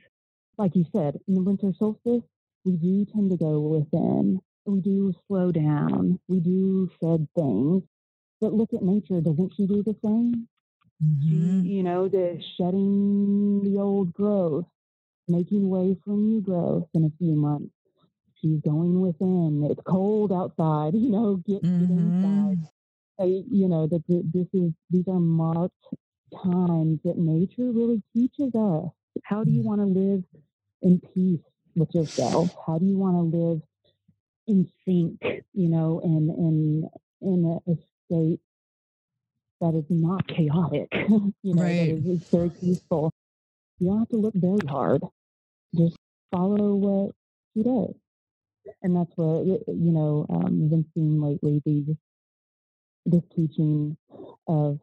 like 0.58 0.76
you 0.76 0.86
said, 0.92 1.20
in 1.28 1.36
the 1.36 1.42
winter 1.42 1.72
solstice, 1.78 2.24
we 2.66 2.74
do 2.74 3.06
tend 3.06 3.32
to 3.32 3.38
go 3.38 3.60
within. 3.60 4.42
We 4.66 4.82
do 4.82 5.14
slow 5.28 5.52
down. 5.52 6.20
We 6.28 6.40
do 6.40 6.90
shed 7.00 7.28
things. 7.36 7.84
But 8.42 8.54
look 8.54 8.74
at 8.74 8.82
nature. 8.82 9.22
Doesn't 9.22 9.54
she 9.56 9.68
do 9.68 9.84
the 9.84 9.96
same? 10.04 10.48
Mhm. 11.02 11.52
you 11.62 11.84
know, 11.84 12.08
the 12.08 12.42
shedding 12.58 13.62
the 13.64 13.80
old 13.80 14.14
growth, 14.14 14.66
making 15.28 15.70
way 15.70 15.98
for 16.04 16.12
new 16.16 16.42
growth 16.42 16.88
in 16.94 17.06
a 17.06 17.12
few 17.18 17.36
months. 17.36 17.74
She's 18.42 18.62
going 18.62 19.02
within. 19.02 19.68
It's 19.70 19.82
cold 19.88 20.32
outside, 20.32 20.94
you 20.96 21.12
know, 21.12 21.38
get, 21.38 21.64
get 21.80 21.90
inside. 21.90 22.58
Mhm. 22.58 22.70
Uh, 23.20 23.26
you 23.26 23.68
know, 23.68 23.88
that 23.88 24.06
th- 24.08 24.26
this 24.34 24.48
is, 24.54 24.72
these 24.90 25.08
are 25.08 25.20
marked 25.20 25.74
times 26.44 27.00
that 27.04 27.18
nature 27.18 27.72
really 27.72 28.02
teaches 28.14 28.54
us. 28.56 28.90
How 29.24 29.44
do 29.44 29.52
you 29.52 29.62
want 29.64 29.82
to 29.82 29.86
live 29.88 30.24
in 30.82 31.02
peace 31.14 31.42
with 31.76 31.94
yourself? 31.94 32.50
How 32.66 32.78
do 32.80 32.86
you 32.86 32.98
want 32.98 33.16
to 33.18 33.38
live 33.38 33.62
in 34.48 34.70
sync, 34.86 35.20
you 35.54 35.70
know, 35.70 36.02
and 36.04 36.30
in, 36.30 36.90
in 37.22 37.46
a, 37.68 37.72
a 37.72 37.76
state 38.06 38.40
that 39.66 39.78
is 39.78 39.86
not 39.90 40.28
chaotic, 40.28 40.90
you 41.44 41.56
know, 41.56 41.64
Right. 41.64 41.78
that 42.04 42.12
is, 42.12 42.24
very 42.30 42.50
peaceful. 42.52 43.12
You 43.80 43.90
don't 43.90 44.00
have 44.00 44.10
to 44.10 44.18
look 44.18 44.36
very 44.36 44.66
hard. 44.68 45.02
Just 45.76 45.98
follow 46.32 46.76
what 46.76 47.16
she 47.54 47.64
does. 47.64 47.96
And 48.84 48.96
that's 48.96 49.12
what, 49.16 49.46
you 49.46 49.92
know, 49.92 50.26
um, 50.30 50.46
I've 50.46 50.70
been 50.70 50.86
seeing 50.94 51.22
lately 51.22 51.62
these, 51.66 51.96
this 53.06 53.24
teaching 53.36 53.98
of, 54.48 54.80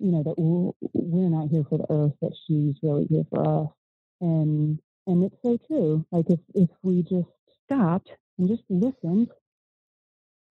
you 0.00 0.12
know, 0.12 0.22
that 0.24 0.38
we're, 0.38 0.72
we're 0.94 1.30
not 1.30 1.48
here 1.50 1.64
for 1.68 1.78
the 1.78 1.86
earth, 1.90 2.14
that 2.22 2.32
she's 2.46 2.76
really 2.82 3.06
here 3.06 3.24
for 3.30 3.64
us. 3.64 3.70
And, 4.20 4.80
and 5.06 5.24
it's 5.24 5.36
so 5.42 5.58
true. 5.68 6.04
Like 6.12 6.30
if, 6.30 6.40
if 6.54 6.70
we 6.82 7.02
just 7.02 7.28
stopped 7.64 8.10
and 8.38 8.48
just 8.48 8.64
listened, 8.68 9.28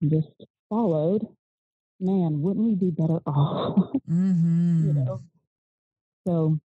and 0.02 0.10
just 0.10 0.28
followed, 0.70 1.26
man, 2.00 2.40
wouldn't 2.42 2.66
we 2.66 2.74
be 2.74 2.90
better 2.90 3.20
off? 3.26 3.92
Mhm. 4.08 4.80
you 4.86 4.92
know. 4.92 5.20
So, 6.26 6.58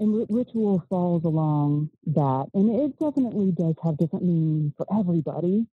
and 0.00 0.14
ri- 0.14 0.26
ritual 0.28 0.84
falls 0.88 1.24
along 1.24 1.90
that, 2.06 2.48
and 2.54 2.70
it 2.70 2.98
definitely 2.98 3.52
does 3.52 3.74
have 3.82 3.96
different 3.96 4.24
meaning 4.24 4.72
for 4.76 4.86
everybody, 4.92 5.66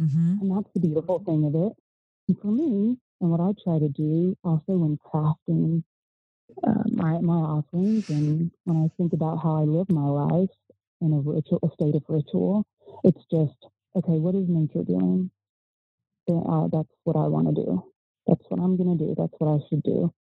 Mhm. 0.00 0.40
and 0.40 0.50
that's 0.50 0.70
the 0.74 0.80
beautiful 0.80 1.20
thing 1.20 1.44
of 1.46 1.54
it. 1.54 1.72
And 2.28 2.38
for 2.40 2.48
me, 2.48 2.98
and 3.20 3.30
what 3.30 3.40
I 3.40 3.52
try 3.64 3.78
to 3.78 3.88
do 3.88 4.36
also 4.44 4.78
when 4.78 4.98
crafting 4.98 5.84
uh, 6.64 6.84
my 6.92 7.20
my 7.20 7.34
offerings, 7.56 8.04
and 8.08 8.50
when 8.64 8.76
I 8.84 8.88
think 8.96 9.12
about 9.12 9.38
how 9.38 9.56
I 9.56 9.64
live 9.64 9.90
my 9.90 10.06
life 10.08 10.50
in 11.00 11.12
a 11.12 11.20
ritual, 11.20 11.60
a 11.62 11.70
state 11.74 11.94
of 11.94 12.04
ritual, 12.08 12.64
it's 13.04 13.24
just 13.30 13.66
okay. 13.96 14.18
What 14.18 14.34
is 14.34 14.48
nature 14.48 14.84
doing? 14.84 15.30
Uh, 16.28 16.68
that's 16.68 16.92
what 17.04 17.16
I 17.16 17.26
want 17.28 17.48
to 17.48 17.54
do. 17.64 17.84
That's 18.28 18.44
what 18.48 18.60
I'm 18.60 18.76
going 18.76 18.96
to 18.96 19.04
do. 19.06 19.14
That's 19.16 19.32
what 19.38 19.60
I 19.60 19.68
should 19.68 19.82
do. 19.82 20.12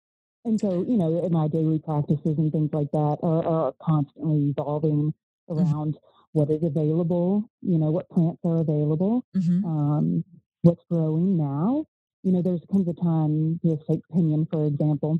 And 0.45 0.59
so, 0.59 0.83
you 0.87 0.97
know, 0.97 1.27
my 1.29 1.47
daily 1.49 1.79
practices 1.79 2.37
and 2.37 2.51
things 2.51 2.69
like 2.73 2.89
that 2.91 3.17
are, 3.21 3.45
are 3.45 3.73
constantly 3.81 4.49
evolving 4.57 5.13
around 5.49 5.97
what 6.31 6.49
is 6.49 6.63
available, 6.63 7.49
you 7.61 7.77
know, 7.77 7.91
what 7.91 8.09
plants 8.09 8.39
are 8.45 8.57
available, 8.57 9.23
Mhm. 9.35 9.63
um, 9.65 10.23
what's 10.61 10.83
growing 10.89 11.37
now. 11.37 11.85
You 12.23 12.31
know, 12.31 12.41
there's 12.41 12.61
comes 12.71 12.87
a 12.87 12.93
time, 12.93 13.59
just 13.63 13.85
take 13.87 14.01
Piñon, 14.13 14.49
for 14.49 14.65
example, 14.65 15.19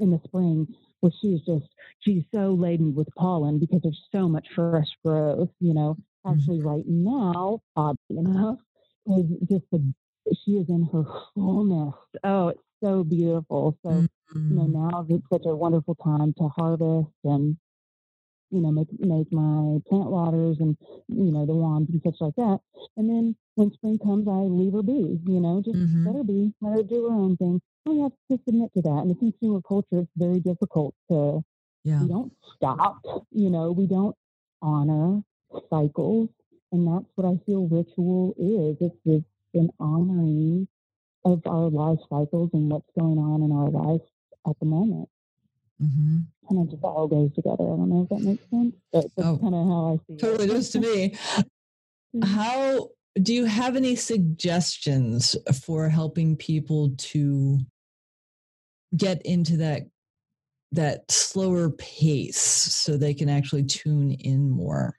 in 0.00 0.10
the 0.10 0.20
spring, 0.24 0.66
where 1.00 1.12
she's 1.20 1.40
just, 1.42 1.66
she's 2.00 2.24
so 2.34 2.54
laden 2.54 2.94
with 2.94 3.08
pollen 3.16 3.58
because 3.58 3.82
there's 3.82 4.02
so 4.10 4.28
much 4.28 4.48
fresh 4.54 4.88
growth, 5.04 5.50
you 5.60 5.74
know. 5.74 5.96
Actually, 6.26 6.60
right 6.62 6.86
now, 6.86 7.60
oddly 7.76 8.16
enough, 8.18 8.58
is 9.06 9.26
just 9.48 9.64
the, 9.70 9.94
she 10.44 10.52
is 10.52 10.68
in 10.68 10.84
her 10.92 11.04
fullness. 11.34 11.94
Oh, 12.24 12.48
it's 12.48 12.60
so 12.82 13.04
beautiful. 13.04 13.76
So, 13.84 14.04
you 14.48 14.56
know, 14.56 14.66
Mhm. 14.66 14.90
now 14.90 15.06
it's 15.08 15.24
such 15.32 15.46
a 15.46 15.54
wonderful 15.54 15.94
time 15.96 16.32
to 16.38 16.48
harvest 16.48 17.10
and, 17.24 17.56
you 18.50 18.60
know, 18.60 18.70
make 18.70 18.88
make 19.00 19.30
my 19.32 19.80
plant 19.88 20.10
waters 20.10 20.58
and, 20.60 20.76
you 21.08 21.32
know, 21.32 21.46
the 21.46 21.54
wands 21.54 21.90
and 21.90 22.00
such 22.04 22.20
like 22.20 22.34
that. 22.36 22.60
And 22.96 23.08
then 23.08 23.36
when 23.56 23.72
spring 23.72 23.98
comes, 23.98 24.28
I 24.28 24.42
leave 24.42 24.72
her 24.74 24.82
be, 24.82 25.20
you 25.26 25.40
know, 25.40 25.60
just 25.64 25.78
Mhm. 25.78 26.04
let 26.06 26.16
her 26.16 26.24
be, 26.24 26.52
let 26.60 26.74
her 26.76 26.82
do 26.82 27.08
her 27.08 27.14
own 27.14 27.36
thing. 27.36 27.60
We 27.86 28.00
have 28.00 28.12
to 28.30 28.38
submit 28.46 28.72
to 28.74 28.82
that. 28.82 29.00
In 29.02 29.08
the 29.08 29.14
consumer 29.14 29.60
culture, 29.62 30.00
it's 30.00 30.10
very 30.16 30.40
difficult 30.40 30.94
to, 31.10 31.42
Yeah. 31.84 32.00
we 32.00 32.08
don't 32.08 32.32
stop, 32.56 32.98
you 33.30 33.50
know, 33.50 33.72
we 33.72 33.86
don't 33.86 34.16
honor 34.62 35.22
cycles. 35.70 36.28
And 36.72 36.86
that's 36.86 37.06
what 37.14 37.26
I 37.26 37.36
feel 37.46 37.68
ritual 37.68 38.34
is. 38.38 38.76
It's 38.80 38.96
this 39.04 39.22
an 39.54 39.70
honoring 39.80 40.68
of 41.24 41.42
our 41.46 41.70
life 41.70 42.00
cycles 42.10 42.50
and 42.52 42.70
what's 42.70 42.90
going 42.98 43.18
on 43.18 43.42
in 43.42 43.52
our 43.52 43.70
life 43.70 44.02
at 44.46 44.58
the 44.60 44.66
moment. 44.66 45.08
Mhm. 45.80 46.26
And 46.50 46.68
it 46.68 46.70
just 46.70 46.84
all 46.84 47.08
goes 47.08 47.32
together. 47.32 47.64
I 47.64 47.76
don't 47.76 47.88
know 47.88 48.02
if 48.02 48.08
that 48.10 48.20
makes 48.20 48.48
sense, 48.50 48.74
but 48.92 49.06
that's 49.16 49.28
Oh, 49.28 49.38
kind 49.38 49.54
of 49.54 49.66
how 49.66 49.94
I 49.94 49.96
see 50.06 50.16
Totally 50.18 50.44
it. 50.44 50.52
does 50.52 50.70
to 50.70 50.80
me. 50.80 51.16
Mhm. 52.14 52.24
How 52.24 52.90
do 53.22 53.32
you 53.32 53.44
have 53.46 53.76
any 53.76 53.96
suggestions 53.96 55.36
for 55.62 55.88
helping 55.88 56.36
people 56.36 56.94
to 56.96 57.60
get 58.96 59.22
into 59.24 59.56
that 59.58 59.82
that 60.72 61.08
slower 61.10 61.70
pace 61.70 62.36
so 62.36 62.96
they 62.96 63.14
can 63.14 63.28
actually 63.28 63.64
tune 63.64 64.10
in 64.12 64.50
more? 64.50 64.98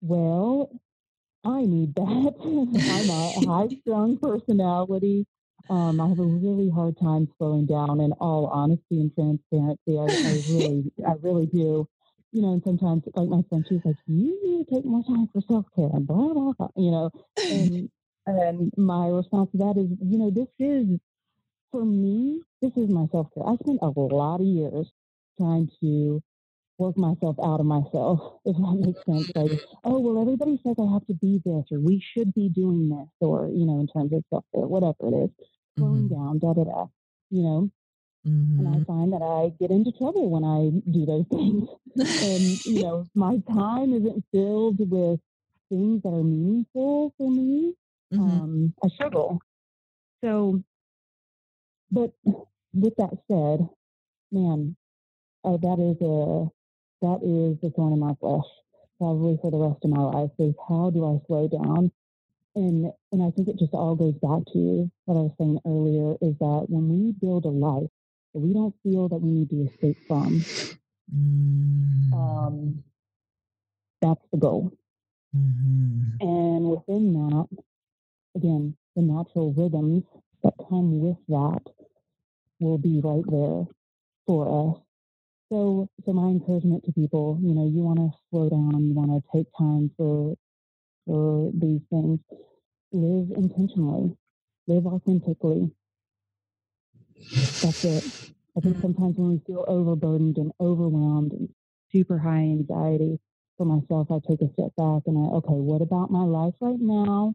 Well, 0.00 0.70
I 1.46 1.64
need 1.64 1.94
that. 1.94 2.34
I'm 2.90 3.10
a 3.10 3.40
high 3.46 3.68
strung 3.82 4.18
personality. 4.18 5.26
Um, 5.70 6.00
I 6.00 6.08
have 6.08 6.18
a 6.18 6.24
really 6.24 6.70
hard 6.70 6.98
time 6.98 7.28
slowing 7.38 7.66
down 7.66 8.00
in 8.00 8.12
all 8.14 8.46
honesty 8.48 9.00
and 9.00 9.14
transparency. 9.14 9.98
I, 9.98 10.28
I 10.28 10.32
really, 10.48 10.92
I 11.06 11.14
really 11.22 11.46
do. 11.46 11.88
You 12.32 12.42
know, 12.42 12.52
and 12.52 12.62
sometimes, 12.64 13.04
like 13.14 13.28
my 13.28 13.42
friend, 13.48 13.64
she's 13.68 13.80
like, 13.84 13.96
"You 14.06 14.38
need 14.44 14.66
to 14.66 14.74
take 14.74 14.84
more 14.84 15.04
time 15.04 15.28
for 15.32 15.40
self 15.50 15.66
care," 15.74 15.90
and 15.94 16.06
blah 16.06 16.34
blah 16.34 16.52
blah. 16.58 16.68
You 16.76 16.90
know, 16.90 17.10
and 17.48 17.90
and 18.26 18.72
my 18.76 19.08
response 19.08 19.50
to 19.52 19.58
that 19.58 19.76
is, 19.78 19.88
you 20.02 20.18
know, 20.18 20.30
this 20.30 20.48
is 20.58 20.98
for 21.72 21.84
me. 21.84 22.42
This 22.62 22.72
is 22.76 22.90
my 22.90 23.06
self 23.12 23.28
care. 23.34 23.46
I 23.46 23.56
spent 23.56 23.78
a 23.82 23.88
lot 23.88 24.40
of 24.40 24.46
years 24.46 24.90
trying 25.38 25.70
to 25.80 26.22
work 26.78 26.96
myself 26.96 27.36
out 27.42 27.60
of 27.60 27.66
myself, 27.66 28.40
if 28.44 28.56
that 28.56 28.76
makes 28.84 29.00
sense. 29.06 29.28
Like, 29.34 29.52
oh, 29.84 30.00
well, 30.00 30.20
everybody 30.20 30.60
says 30.66 30.76
I 30.78 30.92
have 30.92 31.06
to 31.06 31.14
be 31.14 31.40
this, 31.44 31.64
or 31.72 31.80
we 31.80 32.00
should 32.00 32.34
be 32.34 32.48
doing 32.48 32.88
this, 32.90 33.08
or, 33.20 33.48
you 33.48 33.66
know, 33.66 33.80
in 33.80 33.86
terms 33.88 34.12
of 34.12 34.24
self 34.30 34.44
care, 34.54 34.66
whatever 34.66 34.96
it 35.08 35.14
is, 35.24 35.30
slowing 35.78 36.08
Mhm. 36.08 36.08
down, 36.08 36.38
da 36.38 36.54
da 36.54 36.64
da, 36.64 36.86
you 37.30 37.42
know. 37.42 37.70
And 38.58 38.68
I 38.68 38.78
Mhm. 38.78 38.86
find 38.86 39.12
that 39.12 39.22
I 39.22 39.50
get 39.60 39.70
into 39.70 39.92
trouble 39.92 40.30
when 40.30 40.44
I 40.44 40.70
do 40.90 41.06
those 41.06 41.26
things. 41.30 41.68
And, 42.20 42.60
you 42.64 42.80
know, 42.80 43.08
my 43.14 43.38
time 43.48 43.94
isn't 43.94 44.24
filled 44.32 44.78
with 44.90 45.20
things 45.70 46.02
that 46.02 46.10
are 46.10 46.22
meaningful 46.24 47.12
for 47.18 47.30
me, 47.30 47.74
Mhm. 48.10 48.42
um, 48.42 48.74
I 48.84 48.88
struggle. 48.88 49.40
So, 50.22 50.62
but 51.90 52.12
with 52.72 52.94
that 52.96 53.18
said, 53.28 53.68
man, 54.32 54.76
uh, 55.44 55.56
that 55.58 55.78
is 55.80 55.98
a 56.02 56.50
that 57.02 57.20
is 57.22 57.60
the 57.62 57.70
thorn 57.76 57.92
in 57.94 58.00
my 58.00 58.14
flesh, 58.20 58.46
probably 58.98 59.38
for 59.42 59.50
the 59.50 59.58
rest 59.58 59.84
of 59.84 59.90
my 59.90 60.02
life. 60.02 60.30
Is 60.38 60.54
how 60.68 60.90
do 60.90 61.04
I 61.06 61.20
slow 61.26 61.48
down? 61.48 61.92
And 62.56 62.92
and 63.12 63.22
I 63.22 63.30
think 63.32 63.48
it 63.48 63.58
just 63.58 63.74
all 63.74 63.96
goes 63.96 64.14
back 64.14 64.42
to 64.52 64.90
what 65.06 65.16
I 65.18 65.22
was 65.22 65.32
saying 65.38 65.60
earlier. 65.66 66.16
Is 66.22 66.38
that 66.38 66.66
when 66.68 66.88
we 66.88 67.12
build 67.12 67.44
a 67.46 67.48
life 67.48 67.90
that 68.34 68.40
we 68.40 68.52
don't 68.54 68.74
feel 68.82 69.08
that 69.08 69.18
we 69.18 69.30
need 69.30 69.50
to 69.50 69.62
escape 69.72 69.98
from, 70.08 70.44
Mm. 71.14 72.12
um, 72.14 72.84
that's 74.02 74.22
the 74.32 74.38
goal. 74.38 74.72
Mhm. 75.34 76.20
And 76.20 76.70
within 76.70 77.12
that, 77.14 77.48
again, 78.36 78.76
the 78.96 79.02
natural 79.02 79.52
rhythms 79.54 80.04
that 80.42 80.54
come 80.68 81.00
with 81.00 81.18
that 81.28 81.62
will 82.60 82.78
be 82.78 83.00
right 83.00 83.24
there 83.28 83.66
for 84.26 84.76
us. 84.76 84.85
So, 85.50 85.88
so 86.04 86.12
my 86.12 86.28
encouragement 86.28 86.84
to 86.84 86.92
people, 86.92 87.38
you 87.42 87.54
know, 87.54 87.66
you 87.66 87.80
want 87.82 87.98
to 87.98 88.10
slow 88.30 88.48
down, 88.48 88.86
you 88.86 88.94
want 88.94 89.10
to 89.12 89.22
take 89.36 89.46
time 89.56 89.90
for 89.96 90.34
for 91.06 91.50
these 91.54 91.82
things. 91.90 92.20
Live 92.92 93.30
intentionally, 93.36 94.16
live 94.66 94.86
authentically. 94.86 95.70
That's 97.62 97.84
it. 97.84 98.32
I 98.56 98.60
think 98.60 98.80
sometimes 98.80 99.16
when 99.18 99.30
we 99.30 99.40
feel 99.46 99.64
overburdened 99.68 100.38
and 100.38 100.52
overwhelmed 100.60 101.32
and 101.32 101.48
super 101.92 102.18
high 102.18 102.38
anxiety, 102.42 103.18
for 103.56 103.64
myself, 103.66 104.08
I 104.10 104.18
take 104.28 104.42
a 104.42 104.52
step 104.52 104.74
back 104.76 105.02
and 105.06 105.16
I, 105.18 105.30
okay, 105.38 105.54
what 105.54 105.82
about 105.82 106.10
my 106.10 106.24
life 106.24 106.54
right 106.60 106.78
now 106.80 107.34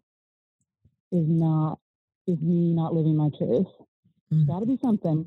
is 1.12 1.28
not, 1.28 1.80
is 2.28 2.39
me 2.41 2.74
not 2.74 2.93
living 2.93 3.16
my 3.16 3.30
truth? 3.38 3.68
Mhm. 4.32 4.47
Got 4.47 4.59
to 4.59 4.66
be 4.66 4.78
something, 4.82 5.26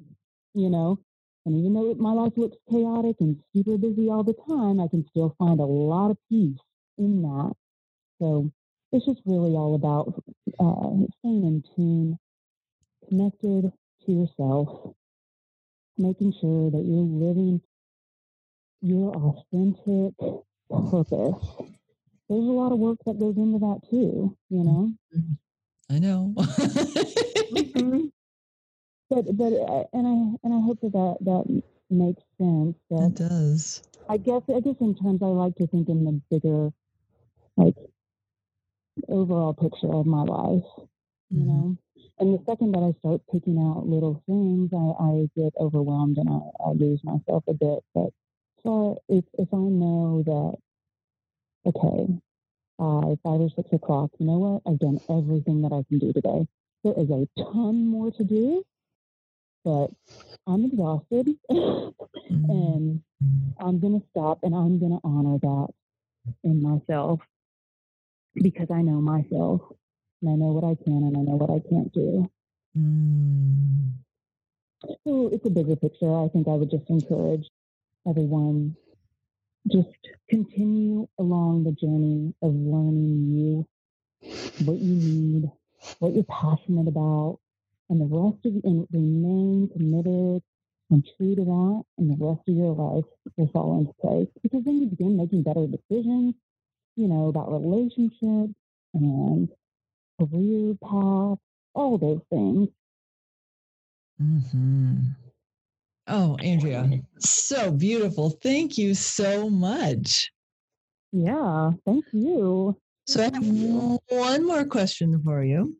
you 0.54 0.70
know? 0.70 0.98
And 1.46 1.56
even 1.58 1.74
though 1.74 1.94
my 1.94 2.12
life 2.12 2.32
looks 2.36 2.56
chaotic 2.70 3.16
and 3.20 3.36
super 3.54 3.76
busy 3.76 4.08
all 4.08 4.24
the 4.24 4.34
time, 4.48 4.80
I 4.80 4.88
can 4.88 5.06
still 5.08 5.34
find 5.38 5.60
a 5.60 5.64
lot 5.64 6.10
of 6.10 6.18
peace 6.30 6.58
in 6.98 7.22
that. 7.22 7.52
So 8.18 8.50
it's 8.92 9.04
just 9.04 9.20
really 9.26 9.52
all 9.54 9.74
about 9.74 10.14
uh, 10.58 11.06
staying 11.18 11.44
in 11.44 11.64
tune, 11.76 12.18
connected 13.08 13.72
to 14.06 14.12
yourself, 14.12 14.94
making 15.98 16.32
sure 16.40 16.70
that 16.70 16.84
you're 16.84 17.04
living 17.04 17.60
your 18.80 19.14
authentic 19.14 20.14
purpose. 20.90 21.46
There's 22.28 22.44
a 22.44 22.52
lot 22.52 22.72
of 22.72 22.78
work 22.78 22.98
that 23.06 23.18
goes 23.18 23.36
into 23.36 23.58
that 23.58 23.80
too, 23.90 24.36
you 24.48 24.64
know. 24.64 24.92
I 25.90 25.98
know. 25.98 26.34
Mhm. 27.54 28.10
But 29.10 29.36
but 29.36 29.52
uh, 29.52 29.84
and 29.92 30.06
I 30.06 30.38
and 30.44 30.54
I 30.54 30.60
hope 30.60 30.80
that 30.82 30.92
that, 30.92 31.16
that 31.22 31.62
makes 31.90 32.22
sense. 32.38 32.76
it 32.90 32.90
That 32.90 33.14
does. 33.14 33.82
I 34.08 34.16
guess 34.18 34.42
I 34.48 34.60
guess 34.60 34.76
in 34.80 34.94
terms 34.96 35.22
I 35.22 35.26
like 35.26 35.56
to 35.56 35.66
think 35.68 35.88
in 35.88 36.04
the 36.04 36.20
bigger, 36.30 36.72
like 37.56 37.76
overall 39.08 39.54
picture 39.54 39.92
of 39.92 40.06
my 40.06 40.22
life, 40.22 40.64
you 41.30 41.44
Mhm. 41.44 41.46
know. 41.46 41.76
And 42.18 42.34
the 42.38 42.44
second 42.46 42.72
that 42.72 42.82
I 42.82 42.92
start 43.00 43.22
picking 43.32 43.58
out 43.58 43.86
little 43.88 44.22
things, 44.26 44.70
I, 44.72 45.04
I 45.04 45.30
get 45.36 45.54
overwhelmed 45.60 46.18
and 46.18 46.28
I, 46.30 46.40
I 46.64 46.72
lose 46.72 47.02
myself 47.04 47.44
a 47.48 47.54
bit. 47.54 47.84
But 47.94 48.10
so 48.62 49.02
if 49.08 49.24
if 49.34 49.52
I 49.52 49.58
know 49.58 50.22
that, 50.24 50.58
okay, 51.70 52.08
uh, 52.78 53.16
five 53.24 53.40
or 53.40 53.50
six 53.56 53.72
o'clock, 53.72 54.10
you 54.18 54.26
know 54.26 54.38
what? 54.38 54.62
I've 54.70 54.78
done 54.80 55.00
everything 55.08 55.62
that 55.62 55.72
I 55.72 55.82
can 55.88 55.98
do 55.98 56.12
today. 56.12 56.46
There 56.84 56.94
is 56.98 57.10
a 57.10 57.28
ton 57.52 57.86
more 57.86 58.10
to 58.12 58.24
do, 58.24 58.64
but 59.64 59.88
I'm 60.46 60.64
exhausted 60.64 61.28
and 61.50 63.02
I'm 63.58 63.80
going 63.80 64.00
to 64.00 64.06
stop 64.10 64.40
and 64.42 64.54
I'm 64.54 64.78
going 64.78 64.92
to 64.92 65.00
honor 65.04 65.38
that 65.38 65.68
in 66.42 66.62
myself 66.62 67.20
because 68.34 68.68
I 68.70 68.82
know 68.82 69.00
myself 69.00 69.62
and 70.20 70.30
I 70.30 70.34
know 70.34 70.52
what 70.52 70.64
I 70.64 70.74
can 70.82 71.04
and 71.04 71.16
I 71.16 71.20
know 71.20 71.36
what 71.36 71.50
I 71.50 71.60
can't 71.68 71.92
do. 71.92 72.30
Mm. 72.76 73.92
So 75.06 75.28
it's 75.32 75.46
a 75.46 75.50
bigger 75.50 75.76
picture. 75.76 76.12
I 76.12 76.28
think 76.28 76.48
I 76.48 76.52
would 76.52 76.70
just 76.70 76.88
encourage 76.90 77.48
everyone 78.06 78.76
just 79.70 79.88
continue 80.28 81.08
along 81.18 81.64
the 81.64 81.72
journey 81.72 82.34
of 82.42 82.54
learning 82.54 83.32
you, 83.32 83.66
what 84.66 84.78
you 84.78 84.94
need, 84.94 85.50
what 86.00 86.12
you're 86.12 86.24
passionate 86.24 86.88
about, 86.88 87.38
and 87.94 88.02
the 88.02 88.16
rest 88.16 88.44
of 88.44 88.54
and 88.64 88.86
remain 88.92 89.68
committed 89.68 90.42
and 90.90 91.06
true 91.16 91.36
to 91.36 91.44
that, 91.44 91.82
and 91.98 92.10
the 92.10 92.24
rest 92.24 92.40
of 92.48 92.56
your 92.56 92.74
life 92.74 93.04
will 93.36 93.48
fall 93.48 93.78
into 93.78 93.92
place. 94.00 94.28
Because 94.42 94.64
then 94.64 94.80
you 94.80 94.88
begin 94.88 95.16
making 95.16 95.44
better 95.44 95.66
decisions, 95.66 96.34
you 96.96 97.08
know, 97.08 97.28
about 97.28 97.52
relationships 97.52 98.54
and 98.94 99.48
career 100.18 100.74
path, 100.82 101.38
all 101.74 101.98
those 101.98 102.20
things. 102.30 102.68
hmm 104.18 104.96
Oh, 106.06 106.36
Andrea, 106.36 107.00
so 107.18 107.70
beautiful. 107.70 108.30
Thank 108.30 108.76
you 108.76 108.94
so 108.94 109.48
much. 109.48 110.30
Yeah, 111.12 111.70
thank 111.86 112.04
you. 112.12 112.76
So 113.06 113.20
I 113.22 113.30
have 113.32 113.98
one 114.10 114.46
more 114.46 114.64
question 114.64 115.22
for 115.22 115.42
you. 115.44 115.76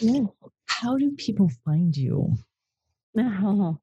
Yes. 0.00 0.26
How 0.70 0.96
do 0.96 1.10
people 1.16 1.50
find 1.64 1.94
you? 1.94 2.36
um, 3.18 3.78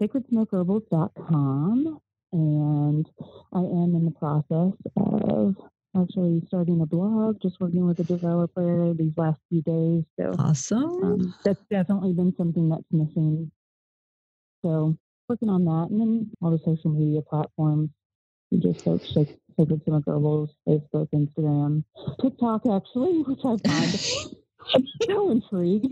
sacredsmokeherbals.com, 0.00 2.00
and 2.32 3.10
I 3.52 3.58
am 3.58 3.94
in 3.96 4.04
the 4.04 4.12
process 4.12 4.72
of 4.96 5.56
actually 5.96 6.42
starting 6.46 6.80
a 6.82 6.86
blog, 6.86 7.40
just 7.40 7.60
working 7.60 7.86
with 7.86 7.98
a 7.98 8.04
developer 8.04 8.92
these 8.94 9.14
last 9.16 9.40
few 9.48 9.62
days. 9.62 10.04
So 10.20 10.36
Awesome. 10.38 11.02
um, 11.02 11.34
that's 11.44 11.64
definitely 11.70 12.12
been 12.12 12.34
something 12.36 12.68
that's 12.68 12.84
missing. 12.92 13.50
So 14.62 14.96
working 15.28 15.48
on 15.48 15.64
that, 15.64 15.88
and 15.90 16.00
then 16.00 16.30
all 16.42 16.50
the 16.50 16.58
social 16.58 16.90
media 16.90 17.22
platforms. 17.22 17.90
You 18.50 18.60
just 18.60 18.84
search 18.84 19.12
Sac- 19.14 19.38
Sacred 19.58 19.82
Smoke 19.84 20.04
Herbals, 20.06 20.50
Facebook, 20.68 21.08
Instagram, 21.12 21.82
TikTok, 22.20 22.66
actually, 22.70 23.22
which 23.26 23.40
I 23.44 23.56
find 23.66 23.98
I'm 24.74 24.84
so 25.06 25.30
intrigued. 25.30 25.86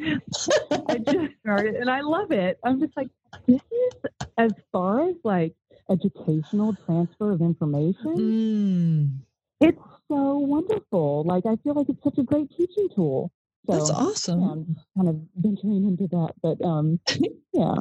I 0.88 0.98
just 0.98 1.34
started 1.40 1.76
and 1.76 1.90
I 1.90 2.00
love 2.00 2.30
it. 2.32 2.58
I'm 2.64 2.80
just 2.80 2.96
like, 2.96 3.08
this 3.46 3.60
is 3.70 4.10
as 4.38 4.52
far 4.72 5.08
as 5.08 5.16
like 5.24 5.54
educational 5.90 6.74
transfer 6.86 7.32
of 7.32 7.40
information, 7.40 8.14
Mm, 8.16 9.18
it's 9.60 9.78
so 10.08 10.38
wonderful. 10.38 11.24
Like 11.24 11.46
I 11.46 11.56
feel 11.62 11.74
like 11.74 11.88
it's 11.88 12.02
such 12.02 12.18
a 12.18 12.22
great 12.22 12.50
teaching 12.56 12.88
tool. 12.94 13.30
So 13.66 13.76
that's 13.76 13.90
awesome. 13.90 14.40
yeah, 14.40 14.48
I'm 14.50 14.76
kind 14.96 15.08
of 15.08 15.20
venturing 15.36 15.84
into 15.86 16.08
that. 16.08 16.32
But 16.42 16.64
um 16.64 16.98
yeah, 17.52 17.74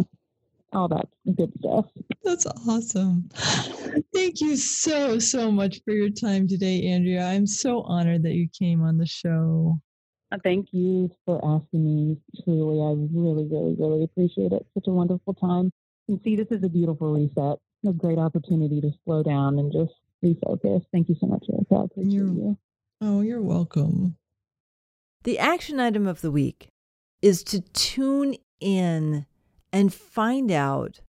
all 0.73 0.87
that 0.89 1.07
good 1.35 1.51
stuff. 1.59 1.85
That's 2.23 2.45
awesome. 2.67 3.29
Thank 4.13 4.41
you 4.41 4.55
so, 4.55 5.19
so 5.19 5.51
much 5.51 5.81
for 5.83 5.93
your 5.93 6.09
time 6.09 6.47
today, 6.47 6.87
Andrea. 6.87 7.25
I'm 7.25 7.47
so 7.47 7.81
honored 7.81 8.23
that 8.23 8.33
you 8.33 8.47
came 8.57 8.83
on 8.83 8.97
the 8.97 9.05
show. 9.07 9.79
Thank 10.43 10.69
you 10.71 11.09
for 11.25 11.37
asking 11.43 11.83
me. 11.83 12.17
Truly, 12.43 12.79
I 12.79 12.91
really, 13.13 13.45
really, 13.45 13.75
really 13.77 14.03
appreciate 14.03 14.51
it. 14.53 14.65
Such 14.73 14.87
a 14.87 14.91
wonderful 14.91 15.33
time. 15.33 15.71
And 16.07 16.19
see, 16.23 16.35
this 16.35 16.47
is 16.51 16.63
a 16.63 16.69
beautiful 16.69 17.13
reset. 17.13 17.59
A 17.87 17.93
great 17.93 18.17
opportunity 18.19 18.79
to 18.81 18.91
slow 19.05 19.23
down 19.23 19.59
and 19.59 19.71
just 19.71 19.93
refocus. 20.23 20.85
Thank 20.91 21.09
you 21.09 21.15
so 21.19 21.27
much, 21.27 21.45
Erica. 21.51 21.75
I 21.75 21.83
appreciate 21.83 22.13
You're- 22.13 22.31
you. 22.31 22.57
Oh, 23.01 23.21
you're 23.21 23.41
welcome. 23.41 24.17
The 25.23 25.39
action 25.39 25.79
item 25.79 26.07
of 26.07 26.21
the 26.21 26.31
week 26.31 26.69
is 27.21 27.43
to 27.45 27.61
tune 27.61 28.35
in 28.59 29.25
and 29.73 29.93
find 29.93 30.51
out 30.51 31.01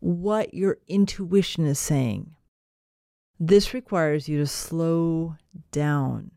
what 0.00 0.54
your 0.54 0.78
intuition 0.88 1.64
is 1.64 1.78
saying. 1.78 2.34
This 3.38 3.74
requires 3.74 4.28
you 4.28 4.38
to 4.38 4.46
slow 4.46 5.36
down. 5.70 6.32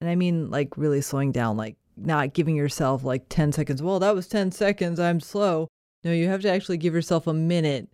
And 0.00 0.08
I 0.08 0.14
mean, 0.14 0.50
like, 0.50 0.76
really 0.76 1.00
slowing 1.00 1.32
down, 1.32 1.56
like, 1.56 1.76
not 1.96 2.34
giving 2.34 2.54
yourself 2.54 3.02
like 3.04 3.28
10 3.28 3.52
seconds. 3.52 3.82
Well, 3.82 3.98
that 3.98 4.14
was 4.14 4.28
10 4.28 4.52
seconds. 4.52 5.00
I'm 5.00 5.20
slow. 5.20 5.68
No, 6.04 6.12
you 6.12 6.28
have 6.28 6.42
to 6.42 6.50
actually 6.50 6.76
give 6.76 6.94
yourself 6.94 7.26
a 7.26 7.34
minute 7.34 7.88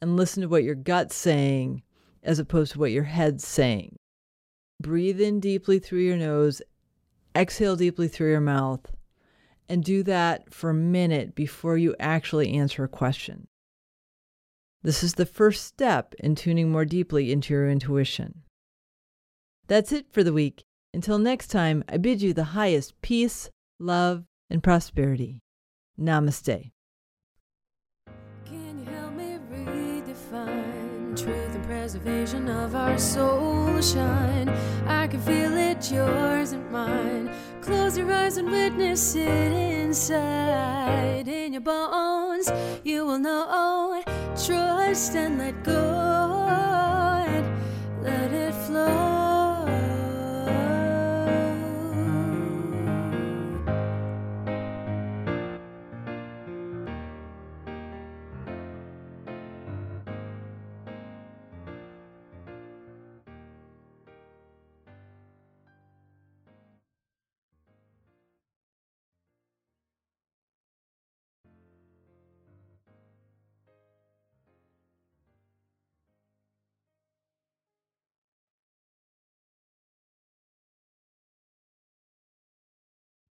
and 0.00 0.16
listen 0.16 0.40
to 0.42 0.48
what 0.48 0.64
your 0.64 0.74
gut's 0.74 1.14
saying 1.14 1.82
as 2.22 2.38
opposed 2.38 2.72
to 2.72 2.78
what 2.78 2.92
your 2.92 3.04
head's 3.04 3.46
saying. 3.46 3.96
Breathe 4.80 5.20
in 5.20 5.38
deeply 5.38 5.78
through 5.78 6.00
your 6.00 6.16
nose, 6.16 6.62
exhale 7.36 7.76
deeply 7.76 8.08
through 8.08 8.30
your 8.30 8.40
mouth, 8.40 8.90
and 9.68 9.84
do 9.84 10.02
that 10.02 10.52
for 10.52 10.70
a 10.70 10.74
minute 10.74 11.34
before 11.34 11.76
you 11.76 11.94
actually 12.00 12.52
answer 12.52 12.84
a 12.84 12.88
question. 12.88 13.46
This 14.82 15.04
is 15.04 15.14
the 15.14 15.26
first 15.26 15.64
step 15.64 16.14
in 16.18 16.34
tuning 16.34 16.72
more 16.72 16.84
deeply 16.84 17.30
into 17.30 17.54
your 17.54 17.68
intuition. 17.68 18.42
That's 19.68 19.92
it 19.92 20.06
for 20.10 20.24
the 20.24 20.32
week. 20.32 20.64
Until 20.94 21.18
next 21.18 21.48
time, 21.48 21.84
I 21.88 21.96
bid 21.96 22.20
you 22.20 22.32
the 22.32 22.44
highest 22.44 23.00
peace, 23.00 23.50
love, 23.80 24.24
and 24.50 24.62
prosperity. 24.62 25.40
Namaste. 25.98 26.72
Can 28.44 28.78
you 28.78 28.84
help 28.84 29.14
me 29.14 29.38
redefine 29.50 31.16
truth 31.16 31.54
and 31.54 31.64
preservation 31.64 32.48
of 32.48 32.74
our 32.74 32.98
soul 32.98 33.80
shine. 33.80 34.48
I 34.86 35.06
can 35.08 35.20
feel 35.20 35.52
it, 35.56 35.90
yours 35.90 36.52
and 36.52 36.70
mine. 36.70 37.30
Close 37.60 37.98
your 37.98 38.12
eyes 38.12 38.36
and 38.36 38.50
witness 38.50 39.14
it 39.14 39.52
inside. 39.52 41.26
In 41.26 41.52
your 41.52 41.62
bones, 41.62 42.50
you 42.84 43.04
will 43.04 43.18
know. 43.18 44.02
Trust 44.36 45.16
and 45.16 45.38
let 45.38 45.62
go. 45.64 46.41